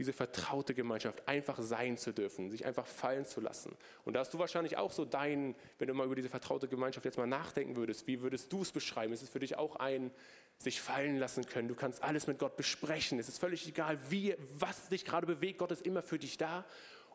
diese 0.00 0.14
vertraute 0.14 0.72
Gemeinschaft, 0.72 1.28
einfach 1.28 1.58
sein 1.60 1.98
zu 1.98 2.14
dürfen, 2.14 2.50
sich 2.50 2.64
einfach 2.64 2.86
fallen 2.86 3.26
zu 3.26 3.42
lassen. 3.42 3.76
Und 4.06 4.14
da 4.14 4.20
hast 4.20 4.32
du 4.32 4.38
wahrscheinlich 4.38 4.78
auch 4.78 4.92
so 4.92 5.04
dein, 5.04 5.54
wenn 5.78 5.88
du 5.88 5.94
mal 5.94 6.06
über 6.06 6.14
diese 6.14 6.30
vertraute 6.30 6.68
Gemeinschaft 6.68 7.04
jetzt 7.04 7.18
mal 7.18 7.26
nachdenken 7.26 7.76
würdest, 7.76 8.06
wie 8.06 8.22
würdest 8.22 8.50
du 8.50 8.62
es 8.62 8.72
beschreiben? 8.72 9.12
Ist 9.12 9.20
es 9.20 9.28
für 9.28 9.40
dich 9.40 9.58
auch 9.58 9.76
ein 9.76 10.10
sich 10.56 10.80
fallen 10.80 11.18
lassen 11.18 11.44
können? 11.44 11.68
Du 11.68 11.74
kannst 11.74 12.02
alles 12.02 12.26
mit 12.26 12.38
Gott 12.38 12.56
besprechen. 12.56 13.18
Es 13.18 13.28
ist 13.28 13.38
völlig 13.38 13.68
egal, 13.68 13.98
wie, 14.08 14.34
was 14.58 14.88
dich 14.88 15.04
gerade 15.04 15.26
bewegt. 15.26 15.58
Gott 15.58 15.70
ist 15.70 15.84
immer 15.84 16.00
für 16.00 16.18
dich 16.18 16.38
da. 16.38 16.64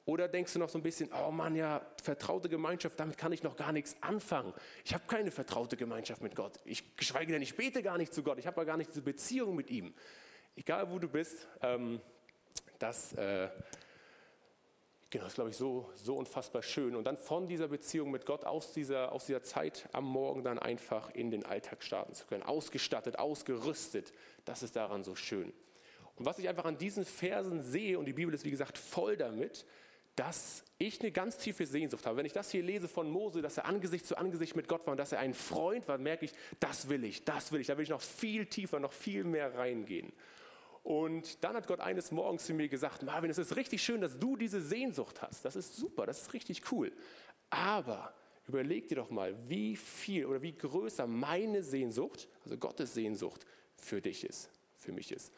Oder 0.05 0.27
denkst 0.27 0.53
du 0.53 0.59
noch 0.59 0.69
so 0.69 0.77
ein 0.77 0.83
bisschen, 0.83 1.09
oh 1.11 1.31
Mann, 1.31 1.55
ja, 1.55 1.81
vertraute 2.03 2.49
Gemeinschaft, 2.49 2.99
damit 2.99 3.17
kann 3.17 3.31
ich 3.31 3.41
noch 3.41 3.55
gar 3.55 3.71
nichts 3.71 3.95
anfangen. 4.01 4.53
Ich 4.83 4.93
habe 4.93 5.05
keine 5.07 5.31
vertraute 5.31 5.75
Gemeinschaft 5.75 6.21
mit 6.21 6.35
Gott. 6.35 6.59
Ich 6.65 6.95
geschweige 6.97 7.33
denn, 7.33 7.41
ich 7.41 7.55
bete 7.55 7.81
gar 7.81 7.97
nicht 7.97 8.13
zu 8.13 8.21
Gott. 8.21 8.37
Ich 8.37 8.45
habe 8.45 8.63
gar 8.63 8.77
nicht 8.77 8.91
diese 8.91 9.01
Beziehung 9.01 9.55
mit 9.55 9.71
ihm. 9.71 9.95
Egal 10.55 10.91
wo 10.91 10.99
du 10.99 11.09
bist, 11.09 11.47
ähm, 11.63 11.99
das 12.79 13.13
äh, 13.13 13.49
genau, 15.09 15.27
ist, 15.27 15.35
glaube 15.35 15.49
ich, 15.49 15.57
so, 15.57 15.89
so 15.95 16.15
unfassbar 16.17 16.61
schön. 16.61 16.95
Und 16.95 17.05
dann 17.05 17.17
von 17.17 17.47
dieser 17.47 17.67
Beziehung 17.67 18.11
mit 18.11 18.25
Gott, 18.25 18.43
aus 18.45 18.73
dieser, 18.73 19.11
aus 19.11 19.25
dieser 19.25 19.43
Zeit 19.43 19.87
am 19.93 20.05
Morgen 20.05 20.43
dann 20.43 20.59
einfach 20.59 21.09
in 21.11 21.31
den 21.31 21.45
Alltag 21.45 21.83
starten 21.83 22.13
zu 22.13 22.25
können. 22.25 22.43
Ausgestattet, 22.43 23.17
ausgerüstet. 23.17 24.13
Das 24.45 24.63
ist 24.63 24.75
daran 24.75 25.03
so 25.03 25.15
schön. 25.15 25.53
Und 26.15 26.25
was 26.25 26.39
ich 26.39 26.47
einfach 26.47 26.65
an 26.65 26.77
diesen 26.77 27.05
Versen 27.05 27.61
sehe, 27.61 27.99
und 27.99 28.05
die 28.05 28.13
Bibel 28.13 28.33
ist 28.33 28.45
wie 28.45 28.51
gesagt 28.51 28.77
voll 28.77 29.17
damit, 29.17 29.65
dass 30.15 30.63
ich 30.77 31.01
eine 31.01 31.11
ganz 31.11 31.37
tiefe 31.37 31.65
Sehnsucht 31.65 32.05
habe. 32.05 32.17
Wenn 32.17 32.25
ich 32.25 32.33
das 32.33 32.49
hier 32.49 32.63
lese 32.63 32.87
von 32.87 33.09
Mose, 33.09 33.41
dass 33.41 33.57
er 33.57 33.65
Angesicht 33.65 34.05
zu 34.05 34.17
Angesicht 34.17 34.55
mit 34.55 34.67
Gott 34.67 34.85
war 34.85 34.91
und 34.91 34.97
dass 34.97 35.11
er 35.11 35.19
ein 35.19 35.33
Freund 35.33 35.87
war, 35.87 35.97
merke 35.97 36.25
ich, 36.25 36.31
das 36.59 36.87
will 36.87 37.03
ich, 37.03 37.25
das 37.25 37.51
will 37.51 37.59
ich. 37.59 37.67
Da 37.67 37.77
will 37.77 37.83
ich 37.83 37.89
noch 37.89 38.01
viel 38.01 38.45
tiefer, 38.45 38.79
noch 38.79 38.93
viel 38.93 39.25
mehr 39.25 39.55
reingehen. 39.55 40.13
Und 40.85 41.43
dann 41.43 41.55
hat 41.55 41.65
Gott 41.65 41.79
eines 41.79 42.11
Morgens 42.11 42.45
zu 42.45 42.53
mir 42.53 42.69
gesagt, 42.69 43.01
Marvin, 43.01 43.31
es 43.31 43.39
ist 43.39 43.55
richtig 43.55 43.81
schön, 43.81 44.01
dass 44.01 44.19
du 44.19 44.37
diese 44.37 44.61
Sehnsucht 44.61 45.19
hast. 45.23 45.43
Das 45.43 45.55
ist 45.55 45.75
super, 45.75 46.05
das 46.05 46.21
ist 46.21 46.33
richtig 46.33 46.71
cool. 46.71 46.91
Aber 47.49 48.13
überleg 48.47 48.87
dir 48.87 48.97
doch 48.97 49.09
mal, 49.09 49.35
wie 49.49 49.75
viel 49.75 50.27
oder 50.27 50.43
wie 50.43 50.53
größer 50.55 51.07
meine 51.07 51.63
Sehnsucht, 51.63 52.27
also 52.43 52.55
Gottes 52.57 52.93
Sehnsucht 52.93 53.47
für 53.75 53.99
dich 53.99 54.23
ist, 54.23 54.51
für 54.77 54.91
mich 54.91 55.11
ist. 55.11 55.33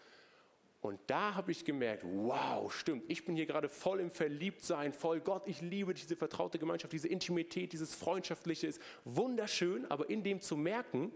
Und 0.82 1.00
da 1.08 1.36
habe 1.36 1.54
ich 1.54 1.63
gemerkt, 1.63 2.04
wow, 2.04 2.70
stimmt, 2.74 3.06
ich 3.08 3.24
bin 3.24 3.38
hier 3.38 3.46
gerade 3.46 3.70
voll 3.70 4.01
im 4.01 4.12
Verliebtsein, 4.12 4.92
voll 4.92 5.22
Gott, 5.22 5.44
ich 5.48 5.62
liebe 5.62 5.94
diese 5.94 6.18
vertraute 6.18 6.60
Gemeinschaft, 6.60 6.92
diese 6.92 7.08
Intimität, 7.08 7.72
dieses 7.72 7.96
Freundschaftliche 7.96 8.68
ist 8.68 8.82
wunderschön, 9.06 9.89
aber 9.89 10.10
in 10.10 10.24
dem 10.24 10.42
zu 10.42 10.58
merken, 10.58 11.13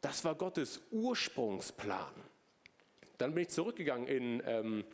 das 0.00 0.24
war 0.24 0.34
Gottes 0.34 0.80
Ursprungsplan. 0.90 2.12
Dann 3.18 3.34
bin 3.34 3.42
ich 3.42 3.50
zurückgegangen 3.50 4.06
in, 4.08 4.42
ähm, 4.46 4.84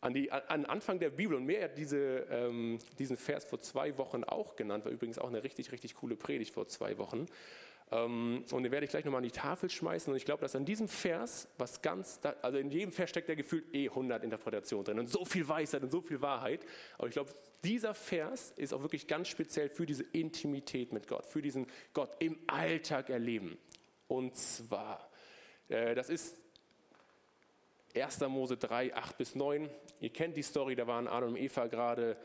an, 0.00 0.14
die, 0.14 0.30
an 0.32 0.64
Anfang 0.64 0.98
der 0.98 1.10
Bibel 1.10 1.36
und 1.36 1.44
mir 1.44 1.64
hat 1.64 1.78
diese, 1.78 2.26
ähm, 2.30 2.78
diesen 2.98 3.16
Vers 3.16 3.44
vor 3.44 3.60
zwei 3.60 3.96
Wochen 3.98 4.24
auch 4.24 4.56
genannt, 4.56 4.84
war 4.84 4.92
übrigens 4.92 5.18
auch 5.18 5.28
eine 5.28 5.44
richtig, 5.44 5.72
richtig 5.72 5.94
coole 5.94 6.16
Predigt 6.16 6.52
vor 6.54 6.66
zwei 6.66 6.98
Wochen. 6.98 7.26
Ähm, 7.92 8.44
und 8.50 8.62
den 8.64 8.72
werde 8.72 8.84
ich 8.84 8.90
gleich 8.90 9.04
nochmal 9.04 9.20
an 9.20 9.24
die 9.24 9.30
Tafel 9.30 9.70
schmeißen. 9.70 10.12
Und 10.12 10.16
ich 10.16 10.24
glaube, 10.24 10.40
dass 10.40 10.56
an 10.56 10.64
diesem 10.64 10.88
Vers, 10.88 11.48
was 11.56 11.82
ganz, 11.82 12.18
also 12.42 12.58
in 12.58 12.70
jedem 12.70 12.92
Vers 12.92 13.10
steckt 13.10 13.28
der 13.28 13.36
gefühlt 13.36 13.72
eh 13.74 13.88
100 13.88 14.24
Interpretationen 14.24 14.84
drin 14.84 14.98
und 14.98 15.08
so 15.08 15.24
viel 15.24 15.46
Weisheit 15.48 15.82
und 15.82 15.90
so 15.90 16.00
viel 16.00 16.20
Wahrheit. 16.20 16.66
Aber 16.98 17.06
ich 17.06 17.12
glaube, 17.12 17.32
dieser 17.62 17.94
Vers 17.94 18.52
ist 18.56 18.72
auch 18.72 18.82
wirklich 18.82 19.06
ganz 19.06 19.28
speziell 19.28 19.68
für 19.68 19.86
diese 19.86 20.02
Intimität 20.02 20.92
mit 20.92 21.06
Gott, 21.06 21.26
für 21.26 21.42
diesen 21.42 21.66
Gott 21.92 22.10
im 22.18 22.38
Alltag 22.48 23.08
erleben. 23.08 23.56
Und 24.08 24.36
zwar, 24.36 25.08
äh, 25.68 25.94
das 25.94 26.10
ist 26.10 26.45
1. 27.96 28.20
Mose 28.28 28.56
3, 28.56 28.94
8 28.94 29.18
bis 29.18 29.34
9. 29.34 29.68
Ihr 30.00 30.10
kennt 30.10 30.36
die 30.36 30.42
Story, 30.42 30.76
da 30.76 30.86
waren 30.86 31.08
Adam 31.08 31.30
und 31.30 31.36
Eva 31.36 31.66
gerade 31.66 32.16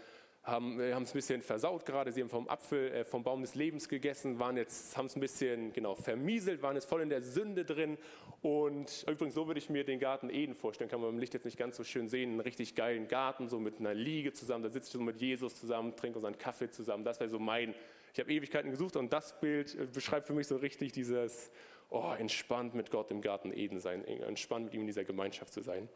haben 0.44 0.80
äh, 0.80 0.94
haben 0.94 1.04
es 1.04 1.12
ein 1.12 1.14
bisschen 1.14 1.42
versaut 1.42 1.86
gerade. 1.86 2.12
Sie 2.12 2.22
haben 2.22 2.30
vom 2.30 2.48
Apfel, 2.48 2.92
äh, 2.92 3.06
vom 3.06 3.24
Baum 3.24 3.42
des 3.42 3.56
Lebens 3.56 3.88
gegessen, 3.88 4.40
waren 4.40 4.58
jetzt, 4.58 4.98
haben 4.98 5.06
es 5.06 5.16
ein 5.16 5.20
bisschen 5.20 5.72
genau 5.74 5.96
vermieselt, 5.96 6.62
waren 6.62 6.76
jetzt 6.76 6.86
voll 6.86 7.02
in 7.02 7.10
der 7.10 7.22
Sünde 7.22 7.64
drin. 7.64 7.98
Und 8.42 9.06
übrigens, 9.08 9.36
so 9.36 9.46
würde 9.46 9.60
ich 9.60 9.70
mir 9.70 9.84
den 9.84 10.00
Garten 10.00 10.30
Eden 10.30 10.56
vorstellen. 10.56 10.90
Kann 10.90 11.00
man 11.00 11.12
im 11.12 11.20
Licht 11.20 11.34
jetzt 11.34 11.46
nicht 11.46 11.58
ganz 11.58 11.78
so 11.78 11.84
schön 11.84 12.08
sehen. 12.08 12.32
Einen 12.32 12.40
richtig 12.40 12.74
geilen 12.74 13.08
Garten, 13.08 13.50
so 13.50 13.60
mit 13.60 13.80
einer 13.80 13.94
Liege 13.94 14.34
zusammen. 14.34 14.64
Da 14.64 14.70
sitze 14.70 14.88
ich 14.88 14.94
so 14.94 15.00
mit 15.00 15.22
Jesus 15.22 15.60
zusammen, 15.60 15.96
trinke 15.96 16.18
unseren 16.18 16.38
Kaffee 16.38 16.72
zusammen. 16.72 17.04
Das 17.04 17.20
wäre 17.20 17.30
so 17.30 17.40
mein. 17.40 17.76
Ich 18.14 18.20
habe 18.20 18.32
Ewigkeiten 18.32 18.72
gesucht 18.72 18.96
und 18.96 19.14
das 19.14 19.40
Bild 19.40 19.76
äh, 19.76 19.86
beschreibt 19.86 20.26
für 20.26 20.34
mich 20.34 20.48
so 20.48 20.56
richtig 20.56 20.92
dieses, 20.92 21.52
oh, 21.92 22.14
entspannt 22.18 22.74
mit 22.74 22.90
Gott 22.90 23.12
im 23.12 23.22
Garten 23.22 23.54
Eden 23.54 23.80
sein, 23.80 24.04
entspannt 24.06 24.66
mit 24.66 24.74
ihm 24.74 24.82
in 24.82 24.88
dieser 24.88 25.04
Gemeinschaft 25.04 25.54
zu 25.54 25.62
sein. 25.62 25.88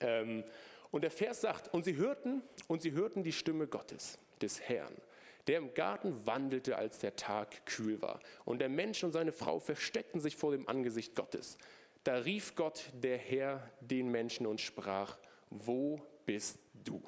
Ähm, 0.00 0.44
und 0.92 1.02
der 1.02 1.10
Vers 1.10 1.40
sagt, 1.40 1.74
und 1.74 1.84
sie 1.84 1.96
hörten, 1.96 2.42
und 2.68 2.82
sie 2.82 2.92
hörten 2.92 3.24
die 3.24 3.32
Stimme 3.32 3.66
Gottes, 3.66 4.18
des 4.40 4.60
Herrn, 4.60 4.94
der 5.46 5.58
im 5.58 5.74
Garten 5.74 6.26
wandelte, 6.26 6.76
als 6.76 6.98
der 6.98 7.16
Tag 7.16 7.66
kühl 7.66 8.00
war. 8.00 8.20
Und 8.44 8.60
der 8.60 8.68
Mensch 8.68 9.02
und 9.02 9.12
seine 9.12 9.32
Frau 9.32 9.58
versteckten 9.58 10.20
sich 10.20 10.36
vor 10.36 10.52
dem 10.52 10.68
Angesicht 10.68 11.16
Gottes. 11.16 11.58
Da 12.04 12.16
rief 12.16 12.54
Gott, 12.54 12.90
der 12.92 13.16
Herr, 13.16 13.68
den 13.80 14.10
Menschen 14.10 14.46
und 14.46 14.60
sprach, 14.60 15.18
wo 15.50 16.00
bist 16.26 16.58
du? 16.84 17.02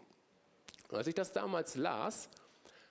Und 0.89 0.97
als 0.97 1.07
ich 1.07 1.15
das 1.15 1.33
damals 1.33 1.77
las, 1.77 2.31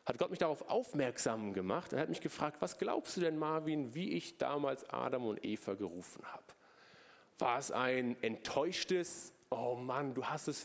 hat 0.06 0.20
Gott 0.20 0.30
mich 0.30 0.40
darauf 0.40 0.70
aufmerksam 0.70 1.54
gemacht. 1.54 1.94
Er 1.94 2.00
hat 2.00 2.10
mich 2.10 2.22
gefragt, 2.22 2.58
was 2.62 2.78
glaubst 2.78 3.18
du 3.18 3.22
denn, 3.22 3.38
Marvin, 3.38 3.96
wie 3.96 4.12
ich 4.12 4.38
damals 4.38 4.88
Adam 4.90 5.26
und 5.26 5.44
Eva 5.44 5.74
gerufen 5.74 6.24
habe? 6.32 6.44
War 7.40 7.58
es 7.58 7.72
ein 7.72 8.16
enttäuschtes, 8.22 9.34
oh 9.50 9.76
Mann, 9.76 10.14
du 10.14 10.24
hast 10.24 10.48
es 10.48 10.64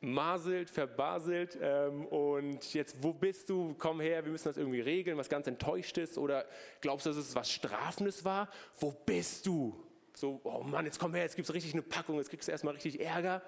vermaselt, 0.00 0.70
verbaselt 0.70 1.58
ähm, 1.60 2.06
und 2.06 2.72
jetzt, 2.72 3.02
wo 3.02 3.12
bist 3.12 3.50
du? 3.50 3.74
Komm 3.78 4.00
her, 4.00 4.24
wir 4.24 4.30
müssen 4.30 4.48
das 4.48 4.56
irgendwie 4.56 4.80
regeln, 4.80 5.18
was 5.18 5.28
ganz 5.28 5.48
enttäuscht 5.48 5.98
ist 5.98 6.16
oder 6.16 6.46
glaubst 6.80 7.06
du, 7.06 7.10
dass 7.10 7.18
es 7.18 7.34
was 7.34 7.50
Strafendes 7.50 8.24
war? 8.24 8.48
Wo 8.78 8.92
bist 8.92 9.44
du? 9.46 9.74
So, 10.14 10.40
oh 10.44 10.62
Mann, 10.62 10.86
jetzt 10.86 11.00
komm 11.00 11.14
her, 11.14 11.24
jetzt 11.24 11.36
gibt 11.36 11.48
es 11.48 11.54
richtig 11.54 11.74
eine 11.74 11.82
Packung, 11.82 12.16
jetzt 12.16 12.30
kriegst 12.30 12.46
du 12.46 12.52
erstmal 12.52 12.74
richtig 12.74 13.00
Ärger. 13.00 13.42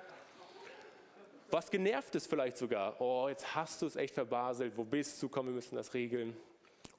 Was 1.51 1.71
genervt 1.71 2.15
ist 2.15 2.29
vielleicht 2.29 2.59
sogar, 2.59 3.01
oh, 3.01 3.29
jetzt 3.29 3.55
hast 3.55 3.81
du 3.83 3.87
es 3.87 3.97
echt 3.97 4.15
verbaselt, 4.15 4.77
wo 4.77 4.85
bist 4.85 5.23
du? 5.23 5.29
Komm, 5.29 5.47
wir 5.47 5.55
müssen 5.55 5.77
das 5.77 5.95
regeln. 5.95 6.37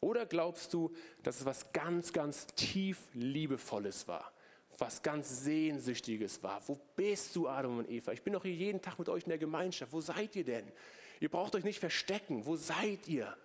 Oder 0.01 0.25
glaubst 0.25 0.73
du, 0.73 0.91
dass 1.23 1.39
es 1.39 1.45
was 1.45 1.71
ganz, 1.71 2.13
ganz 2.13 2.47
tief 2.47 3.07
Liebevolles 3.13 4.07
war? 4.07 4.31
was 4.79 5.01
ganz 5.01 5.43
Sehnsüchtiges 5.43 6.41
war. 6.43 6.61
Wo 6.67 6.79
bist 6.95 7.35
du, 7.35 7.47
Adam 7.47 7.79
und 7.79 7.89
Eva? 7.89 8.11
Ich 8.11 8.21
bin 8.21 8.33
doch 8.33 8.43
hier 8.43 8.53
jeden 8.53 8.81
Tag 8.81 8.97
mit 8.99 9.09
euch 9.09 9.23
in 9.23 9.29
der 9.29 9.37
Gemeinschaft. 9.37 9.91
Wo 9.91 10.01
seid 10.01 10.35
ihr 10.35 10.43
denn? 10.43 10.71
Ihr 11.19 11.29
braucht 11.29 11.55
euch 11.55 11.63
nicht 11.63 11.79
verstecken. 11.79 12.45
Wo 12.45 12.55
seid 12.55 13.07
ihr? 13.07 13.35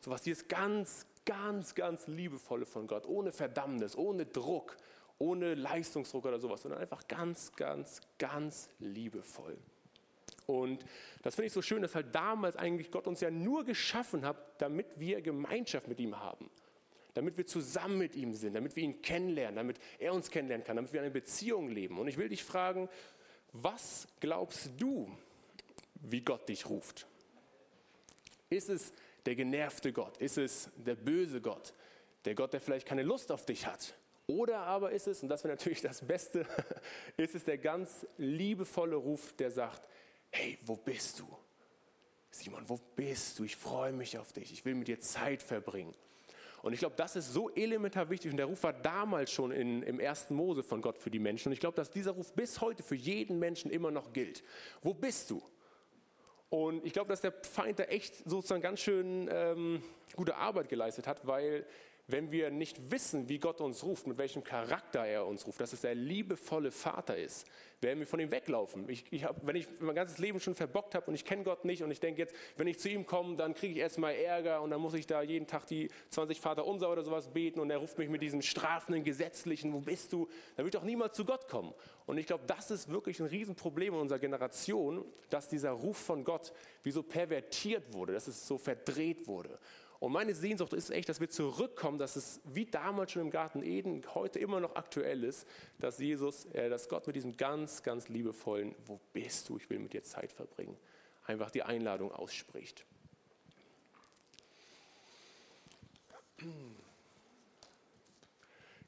So 0.00 0.10
was 0.10 0.22
dieses 0.22 0.48
ganz, 0.48 1.06
ganz, 1.24 1.74
ganz 1.74 2.06
liebevolle 2.06 2.66
von 2.66 2.86
Gott, 2.86 3.06
ohne 3.06 3.32
Verdammnis, 3.32 3.96
ohne 3.96 4.26
Druck, 4.26 4.76
ohne 5.18 5.54
Leistungsdruck 5.54 6.26
oder 6.26 6.38
sowas, 6.38 6.62
sondern 6.62 6.80
einfach 6.80 7.06
ganz, 7.08 7.52
ganz, 7.52 8.00
ganz 8.18 8.68
liebevoll. 8.78 9.58
Und 10.46 10.84
das 11.22 11.34
finde 11.34 11.46
ich 11.46 11.52
so 11.52 11.62
schön, 11.62 11.82
dass 11.82 11.94
halt 11.94 12.14
damals 12.14 12.56
eigentlich 12.56 12.90
Gott 12.90 13.06
uns 13.06 13.20
ja 13.20 13.30
nur 13.30 13.64
geschaffen 13.64 14.24
hat, 14.24 14.60
damit 14.60 14.86
wir 14.96 15.20
Gemeinschaft 15.20 15.88
mit 15.88 16.00
ihm 16.00 16.18
haben 16.18 16.50
damit 17.16 17.38
wir 17.38 17.46
zusammen 17.46 17.96
mit 17.96 18.14
ihm 18.14 18.34
sind, 18.34 18.52
damit 18.52 18.76
wir 18.76 18.82
ihn 18.82 19.00
kennenlernen, 19.00 19.56
damit 19.56 19.78
er 19.98 20.12
uns 20.12 20.30
kennenlernen 20.30 20.66
kann, 20.66 20.76
damit 20.76 20.92
wir 20.92 21.00
eine 21.00 21.10
Beziehung 21.10 21.70
leben. 21.70 21.98
Und 21.98 22.08
ich 22.08 22.18
will 22.18 22.28
dich 22.28 22.44
fragen, 22.44 22.90
was 23.52 24.06
glaubst 24.20 24.68
du, 24.76 25.10
wie 25.94 26.20
Gott 26.20 26.46
dich 26.46 26.68
ruft? 26.68 27.06
Ist 28.50 28.68
es 28.68 28.92
der 29.24 29.34
genervte 29.34 29.94
Gott? 29.94 30.18
Ist 30.18 30.36
es 30.36 30.68
der 30.76 30.94
böse 30.94 31.40
Gott? 31.40 31.72
Der 32.26 32.34
Gott, 32.34 32.52
der 32.52 32.60
vielleicht 32.60 32.86
keine 32.86 33.02
Lust 33.02 33.32
auf 33.32 33.46
dich 33.46 33.66
hat? 33.66 33.94
Oder 34.26 34.58
aber 34.58 34.90
ist 34.90 35.06
es, 35.06 35.22
und 35.22 35.30
das 35.30 35.42
wäre 35.42 35.54
natürlich 35.54 35.80
das 35.80 36.02
Beste, 36.02 36.44
ist 37.16 37.34
es 37.34 37.44
der 37.44 37.56
ganz 37.56 38.06
liebevolle 38.18 38.96
Ruf, 38.96 39.32
der 39.32 39.50
sagt, 39.50 39.88
hey, 40.36 40.58
wo 40.64 40.76
bist 40.76 41.20
du? 41.20 41.26
Simon, 42.30 42.64
wo 42.66 42.78
bist 42.94 43.38
du? 43.38 43.44
Ich 43.44 43.56
freue 43.56 43.92
mich 43.92 44.18
auf 44.18 44.32
dich. 44.32 44.52
Ich 44.52 44.64
will 44.64 44.74
mit 44.74 44.88
dir 44.88 45.00
Zeit 45.00 45.42
verbringen. 45.42 45.94
Und 46.62 46.72
ich 46.72 46.80
glaube, 46.80 46.94
das 46.96 47.16
ist 47.16 47.32
so 47.32 47.48
elementar 47.50 48.10
wichtig. 48.10 48.30
Und 48.30 48.36
der 48.36 48.46
Ruf 48.46 48.62
war 48.62 48.72
damals 48.72 49.30
schon 49.30 49.52
in, 49.52 49.82
im 49.82 50.00
ersten 50.00 50.34
Mose 50.34 50.62
von 50.62 50.82
Gott 50.82 50.98
für 50.98 51.10
die 51.10 51.18
Menschen. 51.18 51.48
Und 51.48 51.52
ich 51.54 51.60
glaube, 51.60 51.76
dass 51.76 51.90
dieser 51.90 52.12
Ruf 52.12 52.32
bis 52.34 52.60
heute 52.60 52.82
für 52.82 52.94
jeden 52.94 53.38
Menschen 53.38 53.70
immer 53.70 53.90
noch 53.90 54.12
gilt. 54.12 54.42
Wo 54.82 54.92
bist 54.92 55.30
du? 55.30 55.42
Und 56.50 56.84
ich 56.84 56.92
glaube, 56.92 57.08
dass 57.08 57.20
der 57.20 57.32
Feind 57.32 57.78
da 57.78 57.84
echt 57.84 58.16
sozusagen 58.28 58.62
ganz 58.62 58.80
schön 58.80 59.28
ähm, 59.32 59.82
gute 60.14 60.36
Arbeit 60.36 60.68
geleistet 60.68 61.06
hat, 61.06 61.26
weil 61.26 61.66
wenn 62.08 62.30
wir 62.30 62.50
nicht 62.50 62.90
wissen, 62.90 63.28
wie 63.28 63.38
Gott 63.38 63.60
uns 63.60 63.82
ruft, 63.82 64.06
mit 64.06 64.16
welchem 64.16 64.44
Charakter 64.44 65.04
er 65.04 65.26
uns 65.26 65.46
ruft, 65.46 65.60
dass 65.60 65.72
es 65.72 65.80
der 65.80 65.94
liebevolle 65.94 66.70
Vater 66.70 67.16
ist, 67.16 67.46
werden 67.80 67.98
wir 67.98 68.06
von 68.06 68.20
ihm 68.20 68.30
weglaufen. 68.30 68.88
Ich, 68.88 69.04
ich 69.10 69.24
hab, 69.24 69.44
wenn 69.46 69.56
ich 69.56 69.66
mein 69.80 69.94
ganzes 69.94 70.18
Leben 70.18 70.40
schon 70.40 70.54
verbockt 70.54 70.94
habe 70.94 71.06
und 71.06 71.14
ich 71.14 71.24
kenne 71.24 71.42
Gott 71.42 71.64
nicht 71.64 71.82
und 71.82 71.90
ich 71.90 72.00
denke 72.00 72.22
jetzt, 72.22 72.34
wenn 72.56 72.66
ich 72.68 72.78
zu 72.78 72.88
ihm 72.88 73.06
komme, 73.06 73.36
dann 73.36 73.54
kriege 73.54 73.74
ich 73.74 73.80
erstmal 73.80 74.14
Ärger 74.14 74.62
und 74.62 74.70
dann 74.70 74.80
muss 74.80 74.94
ich 74.94 75.06
da 75.06 75.20
jeden 75.20 75.46
Tag 75.46 75.66
die 75.66 75.90
20 76.10 76.40
Vater 76.40 76.64
unser 76.64 76.90
oder 76.90 77.02
sowas 77.02 77.28
beten 77.28 77.60
und 77.60 77.70
er 77.70 77.78
ruft 77.78 77.98
mich 77.98 78.08
mit 78.08 78.22
diesem 78.22 78.40
strafenden, 78.40 79.04
gesetzlichen, 79.04 79.72
wo 79.72 79.80
bist 79.80 80.12
du? 80.12 80.28
Dann 80.56 80.64
wird 80.64 80.76
doch 80.76 80.84
niemand 80.84 81.14
zu 81.14 81.24
Gott 81.24 81.48
kommen. 81.48 81.74
Und 82.06 82.18
ich 82.18 82.26
glaube, 82.26 82.44
das 82.46 82.70
ist 82.70 82.88
wirklich 82.88 83.20
ein 83.20 83.26
Riesenproblem 83.26 83.94
in 83.94 84.00
unserer 84.00 84.20
Generation, 84.20 85.04
dass 85.28 85.48
dieser 85.48 85.72
Ruf 85.72 85.96
von 85.96 86.24
Gott 86.24 86.52
wie 86.82 86.92
so 86.92 87.02
pervertiert 87.02 87.92
wurde, 87.92 88.12
dass 88.12 88.28
es 88.28 88.46
so 88.46 88.58
verdreht 88.58 89.26
wurde. 89.26 89.58
Und 89.98 90.12
meine 90.12 90.34
Sehnsucht 90.34 90.72
ist 90.72 90.90
echt, 90.90 91.08
dass 91.08 91.20
wir 91.20 91.30
zurückkommen, 91.30 91.98
dass 91.98 92.16
es 92.16 92.40
wie 92.44 92.66
damals 92.66 93.12
schon 93.12 93.22
im 93.22 93.30
Garten 93.30 93.62
Eden 93.62 94.02
heute 94.14 94.38
immer 94.38 94.60
noch 94.60 94.76
aktuell 94.76 95.24
ist, 95.24 95.46
dass 95.78 95.98
Jesus, 95.98 96.44
äh, 96.46 96.68
dass 96.68 96.88
Gott 96.88 97.06
mit 97.06 97.16
diesem 97.16 97.36
ganz, 97.36 97.82
ganz 97.82 98.08
liebevollen, 98.08 98.74
wo 98.86 99.00
bist 99.12 99.48
du, 99.48 99.56
ich 99.56 99.68
will 99.70 99.78
mit 99.78 99.92
dir 99.92 100.02
Zeit 100.02 100.32
verbringen, 100.32 100.76
einfach 101.24 101.50
die 101.50 101.62
Einladung 101.62 102.12
ausspricht. 102.12 102.84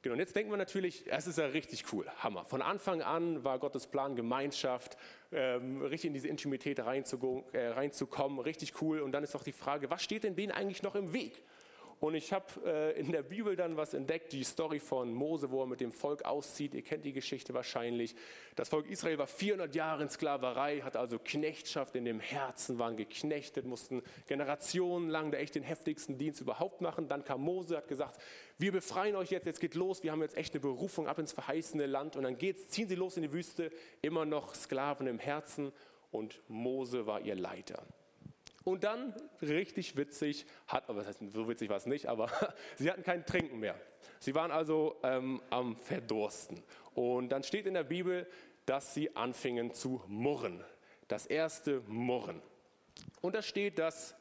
Genau, 0.01 0.13
und 0.13 0.21
jetzt 0.21 0.37
denken 0.37 0.51
wir 0.51 0.57
natürlich, 0.57 1.05
es 1.11 1.27
ist 1.27 1.39
ja 1.39 1.47
richtig 1.47 1.93
cool, 1.93 2.07
Hammer. 2.19 2.45
Von 2.45 2.63
Anfang 2.63 3.03
an 3.03 3.43
war 3.43 3.59
Gottes 3.59 3.89
Plan 3.89 4.15
Gemeinschaft, 4.15 4.97
ähm, 5.33 5.83
richtig 5.83 6.09
in 6.09 6.15
diese 6.15 6.29
Intimität 6.29 6.79
äh, 6.79 6.83
reinzukommen, 6.83 8.39
richtig 8.39 8.81
cool. 8.81 9.01
Und 9.01 9.11
dann 9.11 9.25
ist 9.25 9.35
doch 9.35 9.43
die 9.43 9.53
Frage, 9.53 9.91
was 9.91 10.05
steht 10.05 10.23
denn 10.23 10.37
denen 10.37 10.53
eigentlich 10.53 10.85
noch 10.85 10.95
im 10.95 11.13
Weg? 11.13 11.43
Und 12.01 12.15
ich 12.15 12.33
habe 12.33 12.47
äh, 12.65 13.01
in 13.01 13.11
der 13.11 13.23
Bibel 13.23 13.57
dann 13.57 13.77
was 13.77 13.93
entdeckt, 13.93 14.33
die 14.33 14.45
Story 14.45 14.79
von 14.79 15.13
Mose, 15.13 15.51
wo 15.51 15.63
er 15.63 15.67
mit 15.67 15.81
dem 15.81 15.91
Volk 15.91 16.25
auszieht. 16.25 16.75
Ihr 16.75 16.83
kennt 16.83 17.05
die 17.05 17.13
Geschichte 17.13 17.55
wahrscheinlich. 17.55 18.15
Das 18.55 18.69
Volk 18.69 18.89
Israel 18.89 19.19
war 19.19 19.27
400 19.27 19.75
Jahre 19.75 20.05
in 20.05 20.09
Sklaverei, 20.09 20.81
hatte 20.81 21.01
also 21.01 21.19
Knechtschaft 21.19 21.97
in 21.97 22.05
dem 22.05 22.21
Herzen, 22.21 22.79
waren 22.79 22.97
geknechtet, 22.97 23.67
mussten 23.67 24.03
generationenlang 24.29 25.33
da 25.33 25.39
echt 25.39 25.57
den 25.57 25.65
heftigsten 25.65 26.19
Dienst 26.19 26.41
überhaupt 26.41 26.81
machen. 26.81 27.09
Dann 27.09 27.25
kam 27.25 27.41
Mose, 27.41 27.77
hat 27.77 27.89
gesagt, 27.89 28.21
wir 28.59 28.71
befreien 28.71 29.17
euch 29.17 29.31
jetzt, 29.31 29.47
jetzt 29.47 29.61
geht 29.61 29.75
los, 29.75 30.05
wir 30.05 30.13
haben 30.13 30.23
jetzt 30.23 30.37
echt 30.37 30.55
eine 30.55 30.61
Berufung 30.61 31.09
ab 31.09 31.19
ins 31.19 31.33
verheißene 31.33 31.87
Land. 31.87 32.15
Und 32.15 32.23
dann 32.23 32.39
geht's, 32.39 32.69
ziehen 32.69 32.87
sie 32.87 32.95
los 32.95 33.17
in 33.17 33.25
die 33.25 33.33
Wüste, 33.33 33.73
immer 34.03 34.25
noch 34.25 34.55
Sklaven 34.55 35.09
im 35.09 35.19
Herzen. 35.19 35.73
Und 36.13 36.41
Mose 36.49 37.07
war 37.07 37.21
ihr 37.21 37.35
Leiter. 37.35 37.83
Und 38.69 38.85
dann, 38.85 39.15
richtig 39.41 39.97
witzig, 39.97 40.45
hat, 40.67 40.91
aber 40.91 40.99
das 40.99 41.09
heißt, 41.09 41.33
so 41.33 41.49
witzig 41.49 41.71
war 41.71 41.79
es 41.79 41.87
nicht, 41.87 42.07
aber 42.07 42.31
sie 42.77 42.91
hatten 42.91 43.03
kein 43.03 43.25
Trinken 43.25 43.61
mehr. 43.61 43.75
Sie 44.21 44.35
waren 44.35 44.51
also 44.51 44.97
ähm, 45.03 45.41
am 45.49 45.75
Verdursten. 45.77 46.63
Und 46.95 47.31
dann 47.31 47.43
steht 47.43 47.67
in 47.67 47.73
der 47.73 47.85
Bibel, 47.85 48.27
dass 48.67 48.93
sie 48.93 49.17
anfingen 49.17 49.73
zu 49.73 50.03
murren. 50.07 50.63
Das 51.09 51.25
erste 51.25 51.81
Murren. 51.87 52.43
Und 53.23 53.35
da 53.35 53.41
steht, 53.41 53.79
dass 53.79 54.15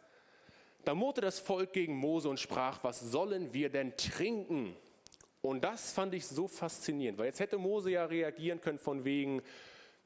da 0.86 0.96
murrte 0.96 1.20
das 1.20 1.40
Volk 1.40 1.74
gegen 1.74 1.98
Mose 1.98 2.30
und 2.30 2.40
sprach, 2.40 2.82
was 2.86 3.02
sollen 3.02 3.54
wir 3.54 3.70
denn 3.70 3.98
trinken? 3.98 4.78
Und 5.42 5.66
das 5.66 5.92
fand 5.92 6.14
ich 6.14 6.26
so 6.26 6.48
faszinierend, 6.48 7.20
weil 7.20 7.26
jetzt 7.26 7.42
hätte 7.42 7.58
Mose 7.58 7.92
ja 7.92 8.06
reagieren 8.06 8.62
können 8.62 8.80
von 8.80 9.04
wegen, 9.04 9.42